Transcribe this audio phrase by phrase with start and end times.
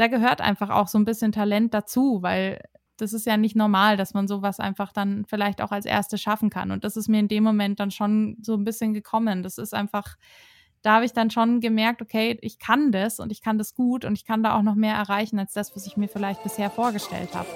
[0.00, 2.62] da gehört einfach auch so ein bisschen Talent dazu, weil
[2.96, 6.48] das ist ja nicht normal, dass man sowas einfach dann vielleicht auch als Erste schaffen
[6.48, 6.70] kann.
[6.70, 9.42] Und das ist mir in dem Moment dann schon so ein bisschen gekommen.
[9.42, 10.16] Das ist einfach,
[10.80, 14.06] da habe ich dann schon gemerkt, okay, ich kann das und ich kann das gut
[14.06, 16.70] und ich kann da auch noch mehr erreichen als das, was ich mir vielleicht bisher
[16.70, 17.48] vorgestellt habe.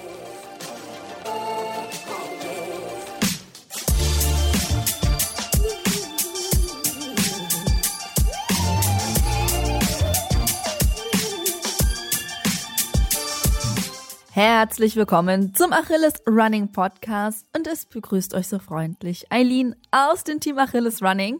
[14.35, 20.41] Herzlich willkommen zum Achilles Running Podcast und es begrüßt euch so freundlich Eileen aus dem
[20.41, 21.39] Team Achilles Running.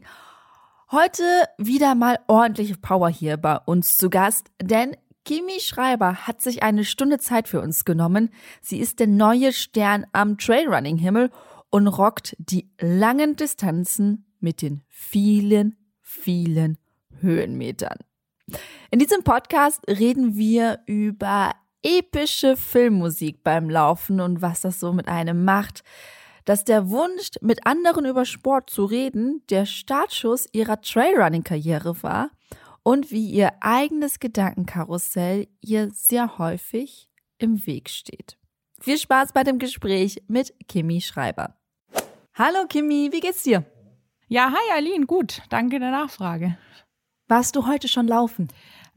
[0.93, 1.23] Heute
[1.57, 4.95] wieder mal ordentliche Power hier bei uns zu Gast, denn
[5.25, 8.29] Kimi Schreiber hat sich eine Stunde Zeit für uns genommen.
[8.61, 11.31] Sie ist der neue Stern am Trailrunning-Himmel
[11.69, 16.77] und rockt die langen Distanzen mit den vielen, vielen
[17.19, 17.97] Höhenmetern.
[18.89, 21.51] In diesem Podcast reden wir über
[21.85, 25.83] epische Filmmusik beim Laufen und was das so mit einem macht,
[26.43, 32.31] dass der Wunsch, mit anderen über Sport zu reden, der Startschuss ihrer Trailrunning-Karriere war
[32.81, 38.37] und wie ihr eigenes Gedankenkarussell ihr sehr häufig im Weg steht.
[38.79, 41.55] Viel Spaß bei dem Gespräch mit Kimi Schreiber.
[42.33, 43.63] Hallo Kimi, wie geht's dir?
[44.27, 46.57] Ja, hi Aline, gut, danke der Nachfrage.
[47.27, 48.47] Warst du heute schon laufen?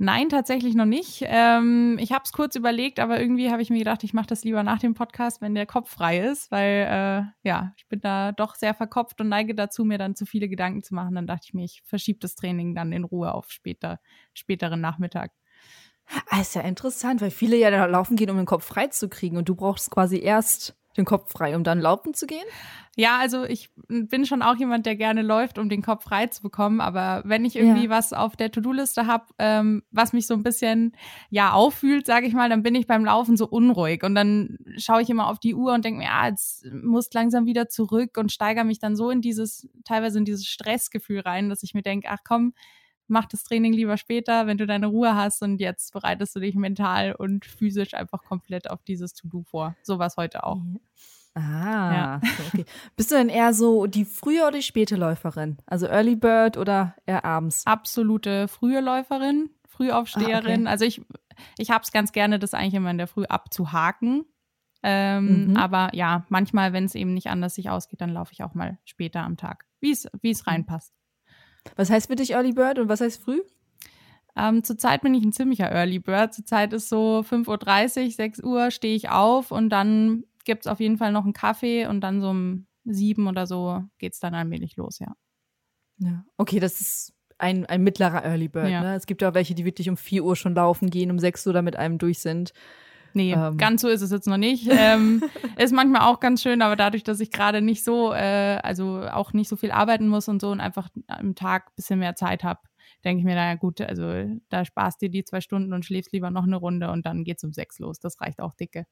[0.00, 1.24] Nein, tatsächlich noch nicht.
[1.27, 4.44] Ähm, ich habe es kurz überlegt, aber irgendwie habe ich mir gedacht, ich mache das
[4.44, 8.30] lieber nach dem Podcast, wenn der Kopf frei ist, weil äh, ja, ich bin da
[8.30, 11.16] doch sehr verkopft und neige dazu, mir dann zu viele Gedanken zu machen.
[11.16, 13.98] Dann dachte ich mir, ich verschiebe das Training dann in Ruhe auf später,
[14.34, 15.32] späteren Nachmittag.
[16.28, 19.08] Ah, ist ja interessant, weil viele ja da laufen gehen, um den Kopf frei zu
[19.08, 22.44] kriegen und du brauchst quasi erst den Kopf frei, um dann laufen zu gehen?
[22.96, 26.42] Ja, also ich bin schon auch jemand, der gerne läuft, um den Kopf frei zu
[26.42, 26.80] bekommen.
[26.80, 27.91] Aber wenn ich irgendwie ja.
[27.91, 30.96] was auf der To-Do-Liste habe, ähm, was mich so ein bisschen
[31.30, 35.00] ja auffühlt, sage ich mal, dann bin ich beim Laufen so unruhig und dann schaue
[35.00, 38.32] ich immer auf die Uhr und denke mir, ja, jetzt muss langsam wieder zurück und
[38.32, 42.09] steigere mich dann so in dieses teilweise in dieses Stressgefühl rein, dass ich mir denke,
[42.10, 42.53] ach komm,
[43.08, 46.54] mach das Training lieber später, wenn du deine Ruhe hast und jetzt bereitest du dich
[46.54, 49.76] mental und physisch einfach komplett auf dieses To-Do vor.
[49.82, 50.60] So war es heute auch.
[51.34, 52.20] Ah, ja.
[52.48, 52.64] okay.
[52.97, 55.58] Bist du denn eher so die frühe oder die späte Läuferin?
[55.66, 57.64] Also Early Bird oder eher abends?
[57.66, 60.66] Absolute frühe Läuferin, Frühaufsteherin.
[60.66, 60.70] Ah, okay.
[60.70, 61.00] Also ich,
[61.56, 64.24] ich habe es ganz gerne, das eigentlich immer in der Früh abzuhaken.
[64.82, 65.56] Ähm, mhm.
[65.56, 68.78] Aber ja, manchmal, wenn es eben nicht anders sich ausgeht, dann laufe ich auch mal
[68.84, 70.30] später am Tag, wie es mhm.
[70.44, 70.97] reinpasst.
[71.76, 73.40] Was heißt für dich Early Bird und was heißt früh?
[74.36, 76.32] Ähm, zurzeit bin ich ein ziemlicher Early Bird.
[76.32, 80.80] Zurzeit ist so 5.30 Uhr, 6 Uhr stehe ich auf und dann gibt es auf
[80.80, 84.34] jeden Fall noch einen Kaffee und dann so um sieben oder so geht es dann
[84.34, 85.14] allmählich los, ja.
[85.98, 88.70] Ja, okay, das ist ein, ein mittlerer Early Bird.
[88.70, 88.82] Ja.
[88.82, 88.94] Ne?
[88.94, 91.46] Es gibt ja auch welche, die wirklich um 4 Uhr schon laufen gehen, um 6
[91.46, 92.52] Uhr damit einem durch sind.
[93.18, 93.56] Nee, ähm.
[93.56, 94.68] ganz so ist es jetzt noch nicht.
[94.70, 95.24] ähm,
[95.58, 99.32] ist manchmal auch ganz schön, aber dadurch, dass ich gerade nicht so, äh, also auch
[99.32, 102.44] nicht so viel arbeiten muss und so und einfach am Tag ein bisschen mehr Zeit
[102.44, 102.60] habe,
[103.04, 106.30] denke ich mir, naja gut, also da sparst dir die zwei Stunden und schläfst lieber
[106.30, 107.98] noch eine Runde und dann geht's um sechs los.
[107.98, 108.86] Das reicht auch dicke.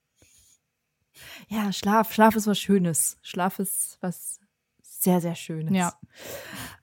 [1.49, 3.17] Ja, Schlaf, Schlaf ist was Schönes.
[3.23, 4.41] Schlaf ist was
[4.83, 5.73] sehr, sehr Schönes.
[5.73, 5.93] Ja.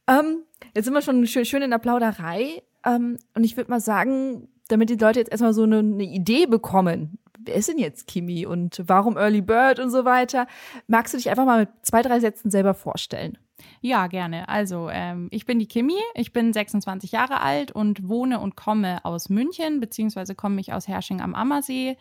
[0.07, 0.43] Ähm,
[0.73, 2.63] jetzt sind wir schon schön, schön in der Plauderei.
[2.85, 6.45] Ähm, und ich würde mal sagen, damit die Leute jetzt erstmal so eine, eine, Idee
[6.45, 10.47] bekommen, wer ist denn jetzt Kimi und warum Early Bird und so weiter,
[10.87, 13.37] magst du dich einfach mal mit zwei, drei Sätzen selber vorstellen?
[13.81, 14.49] Ja, gerne.
[14.49, 19.03] Also, ähm, ich bin die Kimi, ich bin 26 Jahre alt und wohne und komme
[19.05, 21.97] aus München, beziehungsweise komme ich aus Hersching am Ammersee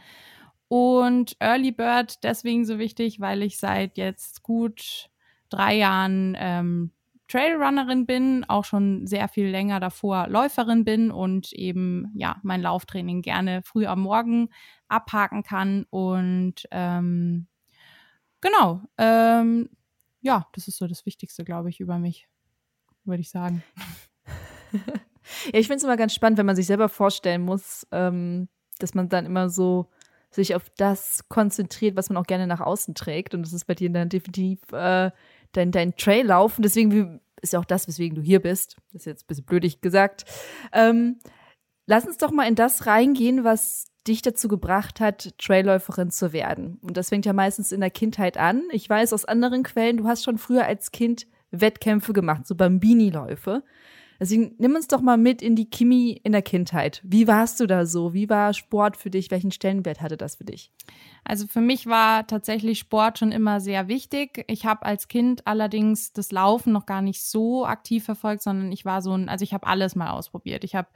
[0.68, 5.10] und Early Bird deswegen so wichtig, weil ich seit jetzt gut
[5.50, 6.92] drei Jahren ähm,
[7.28, 13.20] Trailrunnerin bin, auch schon sehr viel länger davor Läuferin bin und eben ja mein Lauftraining
[13.20, 14.48] gerne früh am Morgen
[14.92, 15.84] abhaken kann.
[15.90, 17.46] Und ähm,
[18.40, 19.70] genau, ähm,
[20.20, 22.28] ja, das ist so das Wichtigste, glaube ich, über mich,
[23.04, 23.62] würde ich sagen.
[24.72, 24.80] ja,
[25.52, 28.48] ich finde es immer ganz spannend, wenn man sich selber vorstellen muss, ähm,
[28.78, 29.90] dass man dann immer so
[30.30, 33.34] sich auf das konzentriert, was man auch gerne nach außen trägt.
[33.34, 35.10] Und das ist bei dir dann definitiv äh,
[35.52, 36.62] dein, dein Trail-Laufen.
[36.62, 38.76] Deswegen ist ja auch das, weswegen du hier bist.
[38.92, 40.24] Das ist jetzt ein bisschen blödig gesagt.
[40.72, 41.18] Ähm,
[41.86, 46.78] lass uns doch mal in das reingehen, was dich dazu gebracht hat, Trailläuferin zu werden.
[46.82, 48.62] Und das fängt ja meistens in der Kindheit an.
[48.72, 53.62] Ich weiß aus anderen Quellen, du hast schon früher als Kind Wettkämpfe gemacht, so Bambini-Läufe.
[54.22, 57.00] Deswegen nimm uns doch mal mit in die Kimi in der Kindheit.
[57.02, 58.14] Wie warst du da so?
[58.14, 59.32] Wie war Sport für dich?
[59.32, 60.70] Welchen Stellenwert hatte das für dich?
[61.24, 64.44] Also für mich war tatsächlich Sport schon immer sehr wichtig.
[64.46, 68.84] Ich habe als Kind allerdings das Laufen noch gar nicht so aktiv verfolgt, sondern ich
[68.84, 70.62] war so ein, also ich habe alles mal ausprobiert.
[70.62, 70.88] Ich habe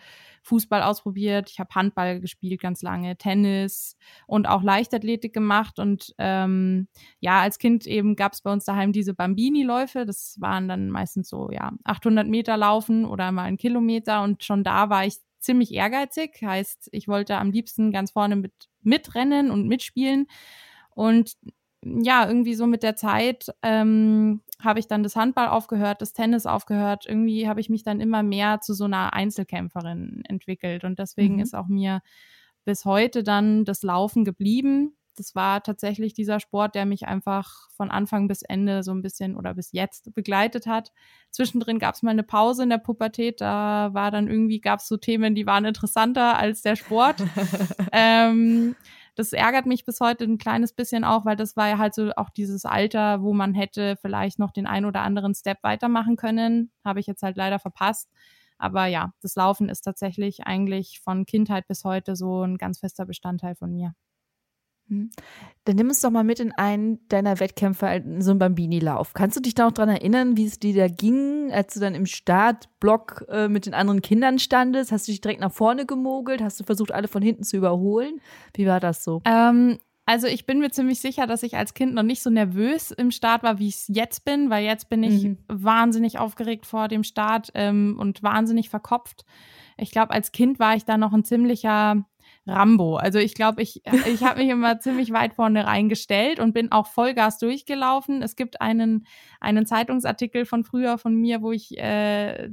[0.47, 3.97] Fußball ausprobiert, ich habe Handball gespielt ganz lange, Tennis
[4.27, 5.79] und auch Leichtathletik gemacht.
[5.79, 6.89] Und ähm,
[7.19, 10.07] ja, als Kind eben gab es bei uns daheim diese Bambini-Läufe.
[10.07, 14.23] Das waren dann meistens so, ja, 800 Meter laufen oder mal einen Kilometer.
[14.23, 16.41] Und schon da war ich ziemlich ehrgeizig.
[16.43, 18.53] Heißt, ich wollte am liebsten ganz vorne mit
[18.83, 20.27] mitrennen und mitspielen.
[20.95, 21.37] Und
[22.03, 26.47] ja, irgendwie so mit der Zeit ähm, habe ich dann das Handball aufgehört, das Tennis
[26.47, 27.05] aufgehört.
[27.07, 30.85] Irgendwie habe ich mich dann immer mehr zu so einer Einzelkämpferin entwickelt.
[30.85, 31.41] Und deswegen mhm.
[31.41, 32.01] ist auch mir
[32.65, 34.97] bis heute dann das Laufen geblieben.
[35.17, 39.37] Das war tatsächlich dieser Sport, der mich einfach von Anfang bis Ende so ein bisschen
[39.37, 40.93] oder bis jetzt begleitet hat.
[41.31, 43.41] Zwischendrin gab es mal eine Pause in der Pubertät.
[43.41, 47.23] Da war dann irgendwie, gab es so Themen, die waren interessanter als der Sport.
[47.93, 48.75] ähm,
[49.17, 52.13] das ärgert mich bis heute ein kleines bisschen auch, weil das war ja halt so
[52.17, 56.71] auch dieses Alter, wo man hätte vielleicht noch den ein oder anderen Step weitermachen können.
[56.85, 58.11] Habe ich jetzt halt leider verpasst.
[58.59, 63.07] Aber ja, das Laufen ist tatsächlich eigentlich von Kindheit bis heute so ein ganz fester
[63.07, 63.95] Bestandteil von mir.
[64.89, 65.11] Hm.
[65.65, 69.15] Dann nimm uns doch mal mit in einen deiner Wettkämpfe, so ein Bambini-Lauf.
[69.15, 71.95] Kannst du dich da noch dran erinnern, wie es dir da ging, als du dann
[71.95, 74.93] im Startblock äh, mit den anderen Kindern standest?
[74.93, 76.41] Hast du dich direkt nach vorne gemogelt?
[76.41, 78.21] Hast du versucht, alle von hinten zu überholen?
[78.55, 79.23] Wie war das so?
[79.25, 79.79] Ähm,
[80.09, 83.11] also ich bin mir ziemlich sicher, dass ich als Kind noch nicht so nervös im
[83.11, 85.39] Start war, wie ich es jetzt bin, weil jetzt bin ich mhm.
[85.49, 89.25] wahnsinnig aufgeregt vor dem Start ähm, und wahnsinnig verkopft.
[89.77, 92.07] Ich glaube, als Kind war ich da noch ein ziemlicher
[92.47, 92.97] Rambo.
[92.97, 96.87] Also ich glaube, ich, ich habe mich immer ziemlich weit vorne reingestellt und bin auch
[96.87, 98.23] Vollgas durchgelaufen.
[98.23, 99.07] Es gibt einen,
[99.41, 102.49] einen Zeitungsartikel von früher von mir, wo ich äh,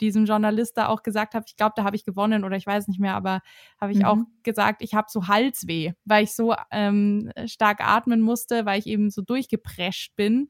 [0.00, 2.88] diesem Journalist da auch gesagt habe, ich glaube, da habe ich gewonnen oder ich weiß
[2.88, 3.40] nicht mehr, aber
[3.80, 4.04] habe ich mhm.
[4.04, 8.86] auch gesagt, ich habe so Halsweh, weil ich so ähm, stark atmen musste, weil ich
[8.86, 10.48] eben so durchgeprescht bin.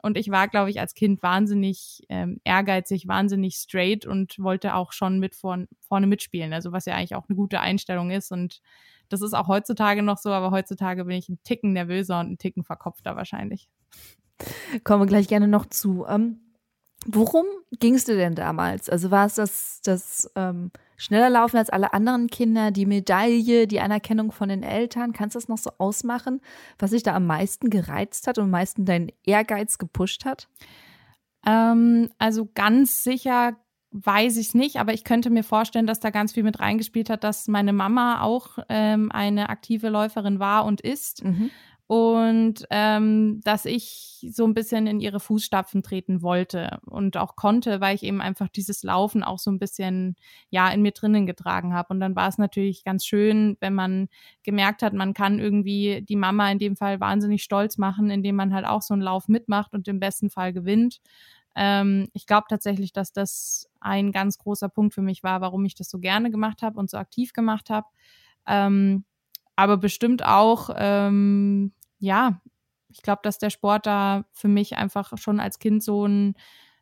[0.00, 4.92] Und ich war, glaube ich, als Kind wahnsinnig ähm, ehrgeizig, wahnsinnig straight und wollte auch
[4.92, 6.52] schon mit vorn, vorne mitspielen.
[6.52, 8.30] Also was ja eigentlich auch eine gute Einstellung ist.
[8.30, 8.60] Und
[9.08, 12.38] das ist auch heutzutage noch so, aber heutzutage bin ich ein Ticken nervöser und ein
[12.38, 13.68] Ticken verkopfter wahrscheinlich.
[14.84, 16.06] Kommen wir gleich gerne noch zu.
[16.08, 16.40] Ähm,
[17.06, 17.46] worum
[17.78, 18.88] ging es dir denn damals?
[18.88, 23.80] Also war es das, das ähm, schneller laufen als alle anderen Kinder, die Medaille, die
[23.80, 25.12] Anerkennung von den Eltern.
[25.14, 26.42] Kannst du das noch so ausmachen,
[26.78, 30.48] was sich da am meisten gereizt hat und am meisten deinen Ehrgeiz gepusht hat?
[31.46, 33.56] Ähm, also ganz sicher
[33.90, 37.08] weiß ich es nicht, aber ich könnte mir vorstellen, dass da ganz viel mit reingespielt
[37.08, 41.24] hat, dass meine Mama auch ähm, eine aktive Läuferin war und ist.
[41.24, 41.50] Mhm
[41.88, 47.80] und ähm, dass ich so ein bisschen in ihre Fußstapfen treten wollte und auch konnte,
[47.80, 50.14] weil ich eben einfach dieses Laufen auch so ein bisschen
[50.50, 51.94] ja in mir drinnen getragen habe.
[51.94, 54.08] Und dann war es natürlich ganz schön, wenn man
[54.42, 58.52] gemerkt hat, man kann irgendwie die Mama in dem Fall wahnsinnig stolz machen, indem man
[58.52, 61.00] halt auch so einen Lauf mitmacht und im besten Fall gewinnt.
[61.56, 65.74] Ähm, ich glaube tatsächlich, dass das ein ganz großer Punkt für mich war, warum ich
[65.74, 67.86] das so gerne gemacht habe und so aktiv gemacht habe.
[68.46, 69.06] Ähm,
[69.56, 72.40] aber bestimmt auch ähm, ja,
[72.88, 76.34] ich glaube, dass der Sport da für mich einfach schon als Kind so ein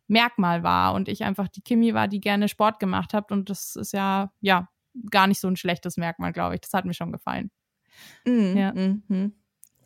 [0.09, 3.77] Merkmal war und ich einfach die Kimi war, die gerne Sport gemacht hat und das
[3.77, 4.69] ist ja, ja,
[5.11, 6.61] gar nicht so ein schlechtes Merkmal, glaube ich.
[6.61, 7.51] Das hat mir schon gefallen.
[8.25, 8.73] Mm, ja.
[8.73, 9.33] Mm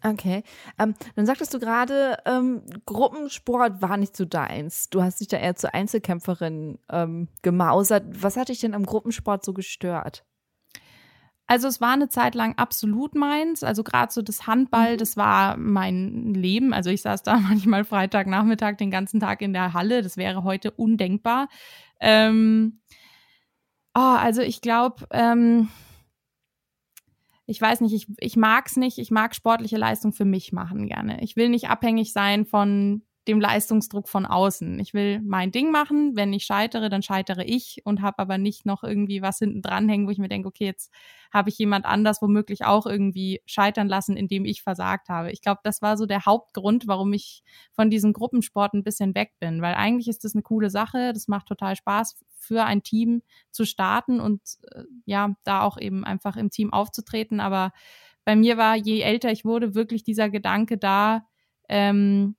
[0.03, 0.45] Okay.
[0.79, 4.89] Ähm, dann sagtest du gerade, ähm, Gruppensport war nicht so deins.
[4.89, 8.05] Du hast dich da eher zur Einzelkämpferin ähm, gemausert.
[8.23, 10.25] Was hat dich denn am Gruppensport so gestört?
[11.51, 13.65] Also es war eine Zeit lang absolut meins.
[13.65, 14.99] Also gerade so das Handball, mhm.
[14.99, 16.73] das war mein Leben.
[16.73, 20.03] Also ich saß da manchmal Freitagnachmittag den ganzen Tag in der Halle.
[20.03, 21.49] Das wäre heute undenkbar.
[21.99, 22.79] Ähm,
[23.97, 25.71] oh, also ich glaube, ähm,
[27.47, 28.99] ich weiß nicht, ich, ich mag es nicht.
[28.99, 31.21] Ich mag sportliche Leistung für mich machen gerne.
[31.21, 34.79] Ich will nicht abhängig sein von dem Leistungsdruck von außen.
[34.81, 36.17] Ich will mein Ding machen.
[36.17, 40.07] Wenn ich scheitere, dann scheitere ich und habe aber nicht noch irgendwie was hinten dranhängen,
[40.07, 40.93] wo ich mir denke, okay, jetzt
[41.33, 45.31] habe ich jemand anders womöglich auch irgendwie scheitern lassen, indem ich versagt habe.
[45.31, 49.33] Ich glaube, das war so der Hauptgrund, warum ich von diesem Gruppensport ein bisschen weg
[49.39, 51.13] bin, weil eigentlich ist das eine coole Sache.
[51.13, 53.23] Das macht total Spaß für ein Team
[53.53, 54.41] zu starten und
[54.73, 57.39] äh, ja, da auch eben einfach im Team aufzutreten.
[57.39, 57.71] Aber
[58.25, 61.23] bei mir war, je älter ich wurde, wirklich dieser Gedanke da,
[61.69, 62.35] ähm,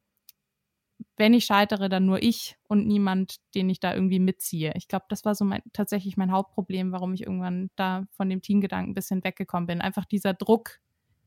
[1.17, 4.73] wenn ich scheitere, dann nur ich und niemand, den ich da irgendwie mitziehe.
[4.75, 8.41] Ich glaube, das war so mein, tatsächlich mein Hauptproblem, warum ich irgendwann da von dem
[8.41, 9.81] Teamgedanken ein bisschen weggekommen bin.
[9.81, 10.79] Einfach dieser Druck,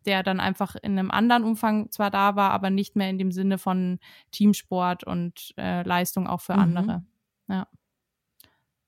[0.07, 3.33] der dann einfach in einem anderen Umfang zwar da war, aber nicht mehr in dem
[3.33, 3.99] Sinne von
[4.31, 6.61] Teamsport und äh, Leistung auch für mhm.
[6.61, 7.04] andere.
[7.49, 7.69] Ja.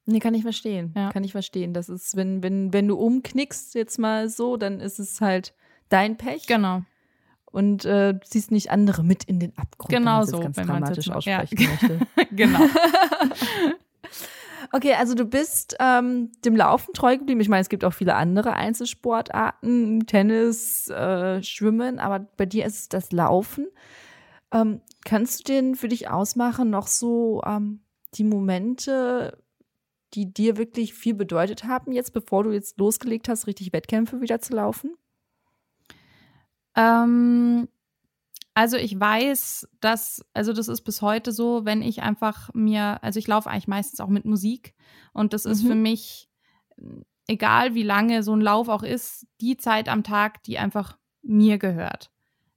[0.05, 0.93] Nee, kann ich verstehen.
[0.97, 1.11] Ja.
[1.11, 1.75] Kann ich verstehen.
[1.75, 5.55] Das ist, wenn, wenn, wenn du umknickst jetzt mal so, dann ist es halt
[5.89, 6.47] dein Pech.
[6.47, 6.83] Genau
[7.57, 9.89] und äh, ziehst nicht andere mit in den Abgrund.
[9.89, 11.69] Genau so, ganz wenn dramatisch aussprechen ja.
[11.71, 11.99] möchte.
[12.37, 12.61] genau.
[14.73, 17.41] Okay, also du bist ähm, dem Laufen treu geblieben.
[17.41, 22.77] Ich meine, es gibt auch viele andere Einzelsportarten, Tennis, äh, Schwimmen, aber bei dir ist
[22.77, 23.69] es das Laufen.
[24.51, 27.79] Ähm, kannst du den für dich ausmachen, noch so ähm,
[28.15, 29.39] die Momente,
[30.15, 34.41] die dir wirklich viel bedeutet haben, jetzt bevor du jetzt losgelegt hast, richtig Wettkämpfe wieder
[34.41, 34.97] zu laufen?
[36.77, 37.69] Ähm,
[38.55, 43.19] also ich weiß, dass, also das ist bis heute so, wenn ich einfach mir, also
[43.19, 44.75] ich laufe eigentlich meistens auch mit Musik
[45.13, 45.69] und das ist mhm.
[45.69, 46.31] für mich,
[47.27, 51.59] egal wie lange so ein Lauf auch ist, die Zeit am Tag, die einfach mir
[51.59, 52.11] gehört.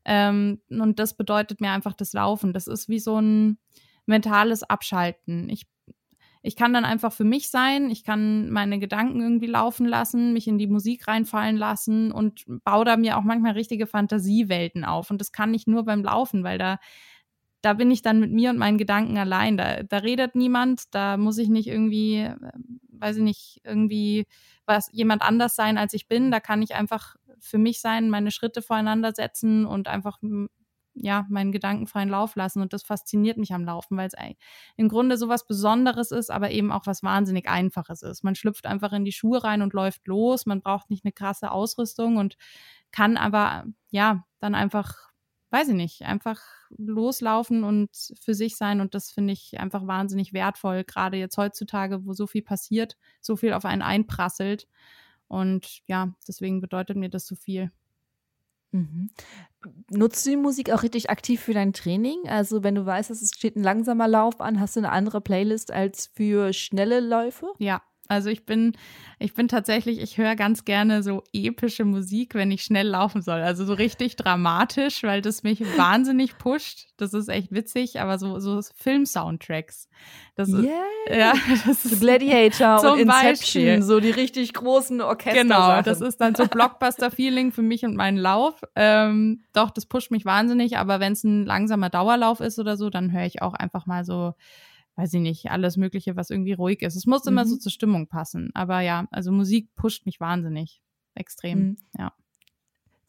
[0.05, 2.53] Ähm, und das bedeutet mir einfach das Laufen.
[2.53, 3.57] Das ist wie so ein
[4.05, 5.49] mentales Abschalten.
[5.49, 5.67] Ich
[6.41, 10.47] ich kann dann einfach für mich sein, ich kann meine Gedanken irgendwie laufen lassen, mich
[10.47, 15.11] in die Musik reinfallen lassen und baue da mir auch manchmal richtige Fantasiewelten auf.
[15.11, 16.79] Und das kann ich nur beim Laufen, weil da,
[17.61, 19.57] da bin ich dann mit mir und meinen Gedanken allein.
[19.57, 22.35] Da, da redet niemand, da muss ich nicht irgendwie, äh,
[22.89, 24.25] weiß ich nicht, irgendwie
[24.65, 26.31] was jemand anders sein, als ich bin.
[26.31, 30.19] Da kann ich einfach für mich sein, meine Schritte voreinander setzen und einfach
[31.01, 32.61] ja, meinen gedankenfreien Lauf lassen.
[32.61, 34.13] Und das fasziniert mich am Laufen, weil es
[34.77, 38.23] im Grunde so was Besonderes ist, aber eben auch was wahnsinnig Einfaches ist.
[38.23, 40.45] Man schlüpft einfach in die Schuhe rein und läuft los.
[40.45, 42.37] Man braucht nicht eine krasse Ausrüstung und
[42.91, 45.09] kann aber, ja, dann einfach,
[45.51, 46.41] weiß ich nicht, einfach
[46.77, 47.89] loslaufen und
[48.19, 48.81] für sich sein.
[48.81, 53.35] Und das finde ich einfach wahnsinnig wertvoll, gerade jetzt heutzutage, wo so viel passiert, so
[53.35, 54.67] viel auf einen einprasselt.
[55.27, 57.71] Und ja, deswegen bedeutet mir das so viel.
[58.71, 59.09] Mhm.
[59.89, 62.27] Nutzt du die Musik auch richtig aktiv für dein Training?
[62.29, 65.21] Also wenn du weißt, dass es steht ein langsamer Lauf an, hast du eine andere
[65.21, 67.47] Playlist als für schnelle Läufe?
[67.57, 68.73] Ja, also ich bin,
[69.19, 73.41] ich bin tatsächlich, ich höre ganz gerne so epische Musik, wenn ich schnell laufen soll.
[73.41, 76.87] Also so richtig dramatisch, weil das mich wahnsinnig pusht.
[76.97, 79.89] Das ist echt witzig, aber so, so Film-Soundtracks.
[80.33, 80.67] Das ist,
[81.07, 81.33] ja,
[81.67, 83.81] das ist Gladiator und Inception, Beispiel.
[83.83, 85.43] so die richtig großen Orchester.
[85.43, 88.59] Genau, das ist dann so Blockbuster-Feeling für mich und meinen Lauf.
[88.75, 92.89] Ähm, doch, das pusht mich wahnsinnig, aber wenn es ein langsamer Dauerlauf ist oder so,
[92.89, 94.33] dann höre ich auch einfach mal so
[94.99, 96.95] weiß ich nicht, alles Mögliche, was irgendwie ruhig ist.
[96.95, 97.31] Es muss mhm.
[97.31, 97.59] immer so mhm.
[97.61, 98.51] zur Stimmung passen.
[98.53, 100.81] Aber ja, also Musik pusht mich wahnsinnig.
[101.15, 101.77] Extrem, mhm.
[101.97, 102.13] ja.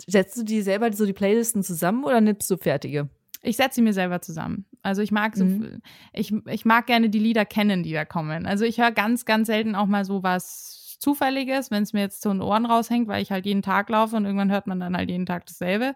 [0.07, 3.11] Setzt du die selber so die Playlisten zusammen oder nimmst du fertige?
[3.43, 4.67] Ich setze sie mir selber zusammen.
[4.83, 5.83] Also ich mag so, mhm.
[6.13, 8.47] ich, ich mag gerne die Lieder kennen, die da kommen.
[8.47, 12.21] Also ich höre ganz, ganz selten auch mal so was Zufälliges, wenn es mir jetzt
[12.21, 14.95] zu den Ohren raushängt, weil ich halt jeden Tag laufe und irgendwann hört man dann
[14.95, 15.95] halt jeden Tag dasselbe.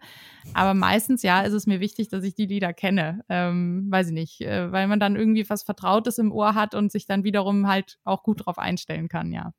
[0.55, 3.23] Aber meistens, ja, ist es mir wichtig, dass ich die Lieder kenne.
[3.29, 6.91] Ähm, weiß ich nicht, äh, weil man dann irgendwie was Vertrautes im Ohr hat und
[6.91, 9.53] sich dann wiederum halt auch gut drauf einstellen kann, ja.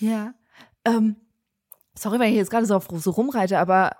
[0.00, 0.32] Ja.
[0.86, 1.16] Ähm,
[1.94, 3.96] sorry, wenn ich jetzt gerade so, so rumreite, aber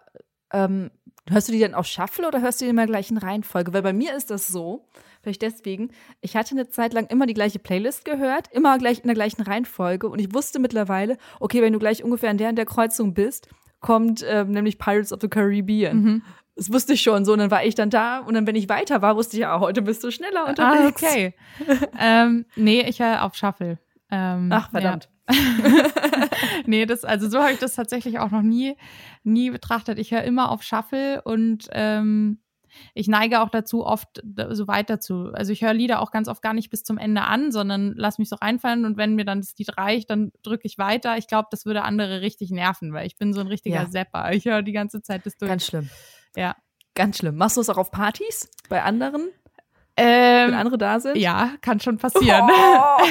[0.50, 0.90] ähm,
[1.28, 3.72] hörst du die dann auf Shuffle oder hörst du die immer gleich in Reihenfolge?
[3.72, 4.88] Weil bei mir ist das so,
[5.26, 5.90] vielleicht deswegen,
[6.20, 9.42] ich hatte eine Zeit lang immer die gleiche Playlist gehört, immer gleich in der gleichen
[9.42, 13.12] Reihenfolge und ich wusste mittlerweile, okay, wenn du gleich ungefähr in der in der Kreuzung
[13.12, 13.48] bist,
[13.80, 16.02] kommt ähm, nämlich Pirates of the Caribbean.
[16.02, 16.22] Mhm.
[16.54, 17.32] Das wusste ich schon so.
[17.32, 19.58] Und dann war ich dann da und dann, wenn ich weiter war, wusste ich, ja,
[19.58, 21.02] heute bist du schneller ah, unterwegs.
[21.02, 21.34] Ah, okay.
[22.00, 23.78] ähm, nee, ich höre auf Shuffle.
[24.10, 25.08] Ähm, Ach, verdammt.
[25.28, 25.34] Ja.
[26.66, 28.76] nee, das, also so habe ich das tatsächlich auch noch nie,
[29.24, 29.98] nie betrachtet.
[29.98, 32.38] Ich höre immer auf Shuffle und ähm,
[32.94, 35.32] ich neige auch dazu, oft so weiter zu.
[35.32, 38.18] Also ich höre Lieder auch ganz oft gar nicht bis zum Ende an, sondern lass
[38.18, 41.16] mich so reinfallen und wenn mir dann das Lied reicht, dann drücke ich weiter.
[41.16, 43.90] Ich glaube, das würde andere richtig nerven, weil ich bin so ein richtiger ja.
[43.90, 44.32] Zapper.
[44.32, 45.48] Ich höre die ganze Zeit das durch.
[45.48, 45.88] Ganz schlimm.
[46.36, 46.56] Ja.
[46.94, 47.36] Ganz schlimm.
[47.36, 49.28] Machst du es auch auf Partys bei anderen?
[49.98, 51.16] Ähm, Wenn andere da sind?
[51.16, 52.50] Ja, kann schon passieren.
[52.50, 53.02] Oh.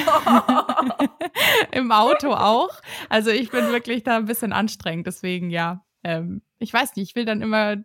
[1.72, 2.80] Im Auto auch.
[3.08, 5.84] Also ich bin wirklich da ein bisschen anstrengend, deswegen ja.
[6.04, 7.78] Ähm, ich weiß nicht, ich will dann immer äh,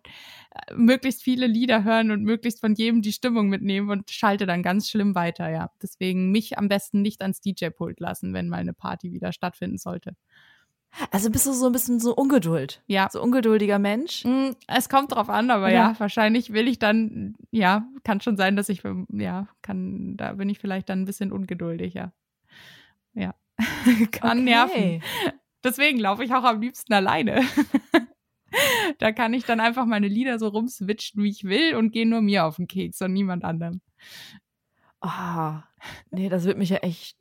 [0.76, 4.90] möglichst viele Lieder hören und möglichst von jedem die Stimmung mitnehmen und schalte dann ganz
[4.90, 5.72] schlimm weiter, ja.
[5.82, 10.16] Deswegen mich am besten nicht ans DJ-Pult lassen, wenn mal eine Party wieder stattfinden sollte.
[11.10, 12.82] Also bist du so ein bisschen so Ungeduld.
[12.88, 13.08] Ja.
[13.10, 14.26] So ungeduldiger Mensch.
[14.26, 15.92] Mm, es kommt drauf an, aber ja.
[15.92, 16.00] ja.
[16.00, 20.60] wahrscheinlich will ich dann, ja, kann schon sein, dass ich, ja, kann, da bin ich
[20.60, 22.12] vielleicht dann ein bisschen ungeduldiger.
[23.14, 23.36] Ja.
[24.12, 24.44] kann okay.
[24.44, 25.04] nerven.
[25.64, 27.42] Deswegen laufe ich auch am liebsten alleine.
[29.00, 32.22] da kann ich dann einfach meine Lieder so rumswitchen, wie ich will und gehe nur
[32.22, 33.82] mir auf den Keks und niemand anderem.
[35.00, 35.64] Ah, oh,
[36.12, 37.18] nee, das wird mich ja echt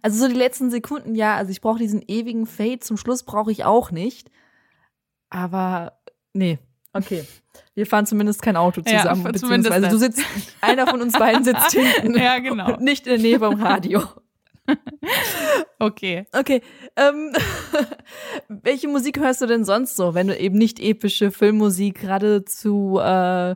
[0.00, 3.52] also so die letzten Sekunden, ja, also ich brauche diesen ewigen Fade, zum Schluss brauche
[3.52, 4.30] ich auch nicht.
[5.28, 5.98] Aber
[6.32, 6.58] nee,
[6.92, 7.24] okay.
[7.74, 10.22] Wir fahren zumindest kein Auto zusammen, ja, beziehungsweise du sitzt,
[10.60, 12.18] einer von uns beiden sitzt hinten.
[12.18, 12.76] ja, genau.
[12.78, 14.02] Nicht in der Nähe vom Radio.
[15.86, 16.26] Okay.
[16.32, 16.62] Okay.
[16.96, 17.32] Ähm,
[18.48, 22.98] welche Musik hörst du denn sonst so, wenn du eben nicht epische Filmmusik gerade zu,
[22.98, 23.54] äh,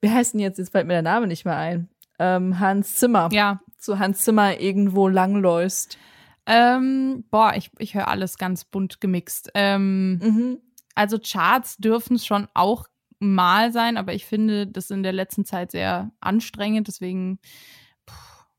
[0.00, 1.88] wie heißt denn jetzt, jetzt fällt mir der Name nicht mehr ein,
[2.18, 3.28] ähm, Hans Zimmer.
[3.32, 5.98] Ja zu Hans Zimmer irgendwo langläufst?
[6.46, 9.50] Ähm, boah, ich, ich höre alles ganz bunt gemixt.
[9.54, 10.58] Ähm, mhm.
[10.94, 12.86] Also Charts dürfen es schon auch
[13.18, 16.88] mal sein, aber ich finde das in der letzten Zeit sehr anstrengend.
[16.88, 17.38] Deswegen,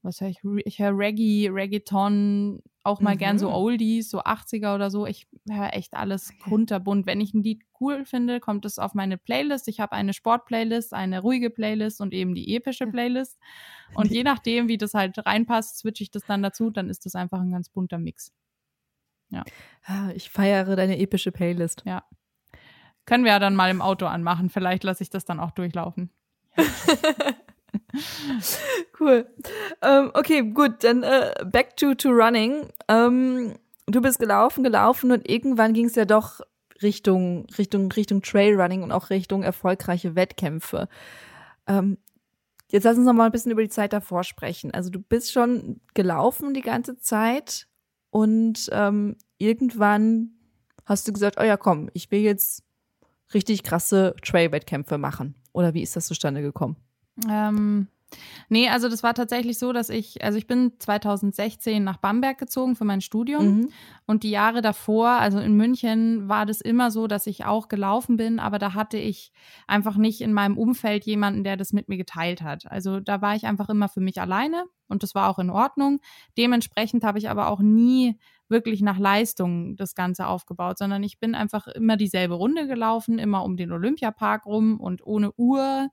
[0.06, 0.40] was höre ich?
[0.66, 3.20] Ich höre Reggae, Reggaeton, auch mal mhm.
[3.20, 3.56] gern so mhm.
[3.56, 5.06] Oldies, so 80er oder so.
[5.08, 7.06] Ich höre echt alles kunterbunt.
[7.06, 9.68] Wenn ich ein Lied cool finde, kommt es auf meine Playlist.
[9.68, 13.40] Ich habe eine Sport-Playlist, eine ruhige Playlist und eben die epische Playlist.
[13.96, 17.16] Und je nachdem, wie das halt reinpasst, switche ich das dann dazu, dann ist das
[17.16, 18.34] einfach ein ganz bunter Mix.
[19.30, 19.44] Ja.
[19.84, 21.84] Ah, ich feiere deine epische Playlist.
[21.86, 22.04] Ja.
[23.06, 24.50] Können wir ja dann mal im Auto anmachen.
[24.50, 26.10] Vielleicht lasse ich das dann auch durchlaufen.
[29.00, 29.28] cool.
[29.82, 32.68] Ähm, okay, gut, dann äh, back to, to running.
[32.88, 33.56] Ähm,
[33.88, 36.42] du bist gelaufen, gelaufen und irgendwann ging es ja doch
[36.82, 40.88] Richtung, Richtung, Richtung Trailrunning und auch Richtung erfolgreiche Wettkämpfe.
[41.68, 41.98] Ähm,
[42.70, 44.74] jetzt lass uns noch mal ein bisschen über die Zeit davor sprechen.
[44.74, 47.68] Also du bist schon gelaufen die ganze Zeit
[48.10, 50.32] und ähm, irgendwann
[50.86, 52.64] hast du gesagt, oh ja, komm, ich will jetzt
[53.34, 55.36] richtig krasse Trail-Wettkämpfe machen.
[55.52, 56.76] Oder wie ist das zustande gekommen?
[57.30, 57.88] Ähm,
[58.50, 62.76] nee, also das war tatsächlich so, dass ich, also ich bin 2016 nach Bamberg gezogen
[62.76, 63.70] für mein Studium mhm.
[64.06, 68.18] und die Jahre davor, also in München, war das immer so, dass ich auch gelaufen
[68.18, 69.32] bin, aber da hatte ich
[69.68, 72.70] einfach nicht in meinem Umfeld jemanden, der das mit mir geteilt hat.
[72.72, 76.00] Also da war ich einfach immer für mich alleine und das war auch in Ordnung.
[76.38, 78.18] Dementsprechend habe ich aber auch nie
[78.48, 83.44] wirklich nach Leistung das Ganze aufgebaut, sondern ich bin einfach immer dieselbe Runde gelaufen, immer
[83.44, 85.90] um den Olympiapark rum und ohne Uhr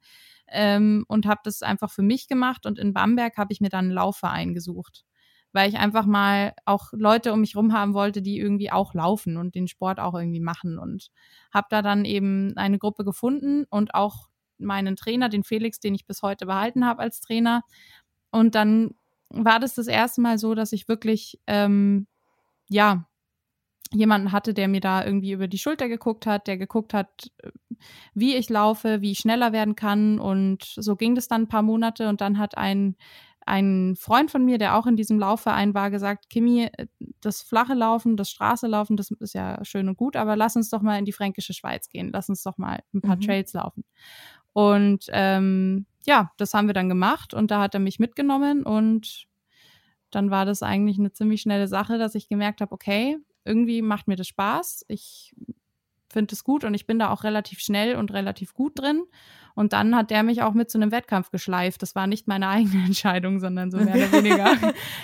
[0.53, 2.67] ähm, und habe das einfach für mich gemacht.
[2.67, 5.05] Und in Bamberg habe ich mir dann einen Laufverein gesucht,
[5.53, 9.37] weil ich einfach mal auch Leute um mich rum haben wollte, die irgendwie auch laufen
[9.37, 10.79] und den Sport auch irgendwie machen.
[10.79, 11.09] Und
[11.53, 14.29] habe da dann eben eine Gruppe gefunden und auch
[14.59, 17.63] meinen Trainer, den Felix, den ich bis heute behalten habe als Trainer.
[18.31, 18.95] Und dann
[19.31, 22.07] war das das erste Mal so, dass ich wirklich, ähm,
[22.69, 23.07] ja,
[23.93, 27.31] jemanden hatte, der mir da irgendwie über die Schulter geguckt hat, der geguckt hat,
[28.15, 30.19] wie ich laufe, wie ich schneller werden kann.
[30.19, 32.09] Und so ging das dann ein paar Monate.
[32.09, 32.97] Und dann hat ein,
[33.47, 36.71] ein Freund von mir, der auch in diesem Laufverein war, gesagt, Kimi,
[37.21, 40.71] das flache Laufen, das Straße laufen, das ist ja schön und gut, aber lass uns
[40.71, 42.11] doch mal in die fränkische Schweiz gehen.
[42.13, 43.23] Lass uns doch mal ein paar mhm.
[43.23, 43.85] Trails laufen.
[44.53, 49.27] Und ähm, ja, das haben wir dann gemacht und da hat er mich mitgenommen und
[50.11, 54.09] dann war das eigentlich eine ziemlich schnelle Sache, dass ich gemerkt habe, okay, irgendwie macht
[54.09, 54.85] mir das Spaß.
[54.89, 55.35] Ich
[56.13, 59.05] finde es gut und ich bin da auch relativ schnell und relativ gut drin.
[59.55, 61.83] Und dann hat der mich auch mit zu einem Wettkampf geschleift.
[61.83, 64.57] Das war nicht meine eigene Entscheidung, sondern so mehr oder weniger.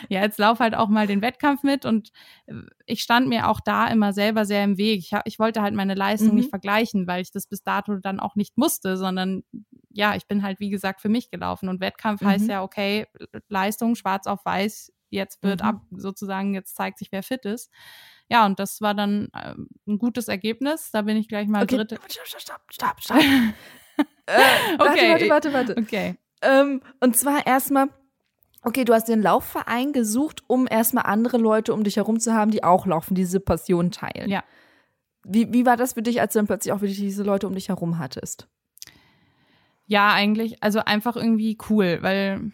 [0.09, 1.85] ja, jetzt lauf halt auch mal den Wettkampf mit.
[1.85, 2.11] Und
[2.47, 2.55] äh,
[2.87, 5.01] ich stand mir auch da immer selber sehr im Weg.
[5.01, 6.37] Ich, ich wollte halt meine Leistung mhm.
[6.37, 9.43] nicht vergleichen, weil ich das bis dato dann auch nicht musste, sondern
[9.91, 11.69] ja, ich bin halt, wie gesagt, für mich gelaufen.
[11.69, 12.27] Und Wettkampf mhm.
[12.27, 13.07] heißt ja, okay,
[13.49, 15.69] Leistung, schwarz auf weiß, jetzt wird mhm.
[15.69, 17.71] ab, sozusagen, jetzt zeigt sich, wer fit ist.
[18.29, 19.55] Ja, und das war dann äh,
[19.87, 20.91] ein gutes Ergebnis.
[20.93, 21.77] Da bin ich gleich mal okay.
[21.77, 21.99] dritte.
[22.09, 23.19] Stopp, stopp, stopp, stopp.
[24.27, 24.33] äh,
[24.79, 24.79] okay.
[24.79, 25.77] Warte, warte, warte, warte.
[25.81, 26.17] Okay.
[26.43, 27.89] Ähm, und zwar erstmal,
[28.63, 32.51] okay, du hast den Laufverein gesucht, um erstmal andere Leute um dich herum zu haben,
[32.51, 34.29] die auch laufen, diese Passion teilen.
[34.29, 34.45] Ja.
[35.25, 37.55] Wie, wie war das für dich, als du dann plötzlich auch wirklich diese Leute um
[37.55, 38.49] dich herum hattest?
[39.87, 42.53] Ja, eigentlich, also einfach irgendwie cool, weil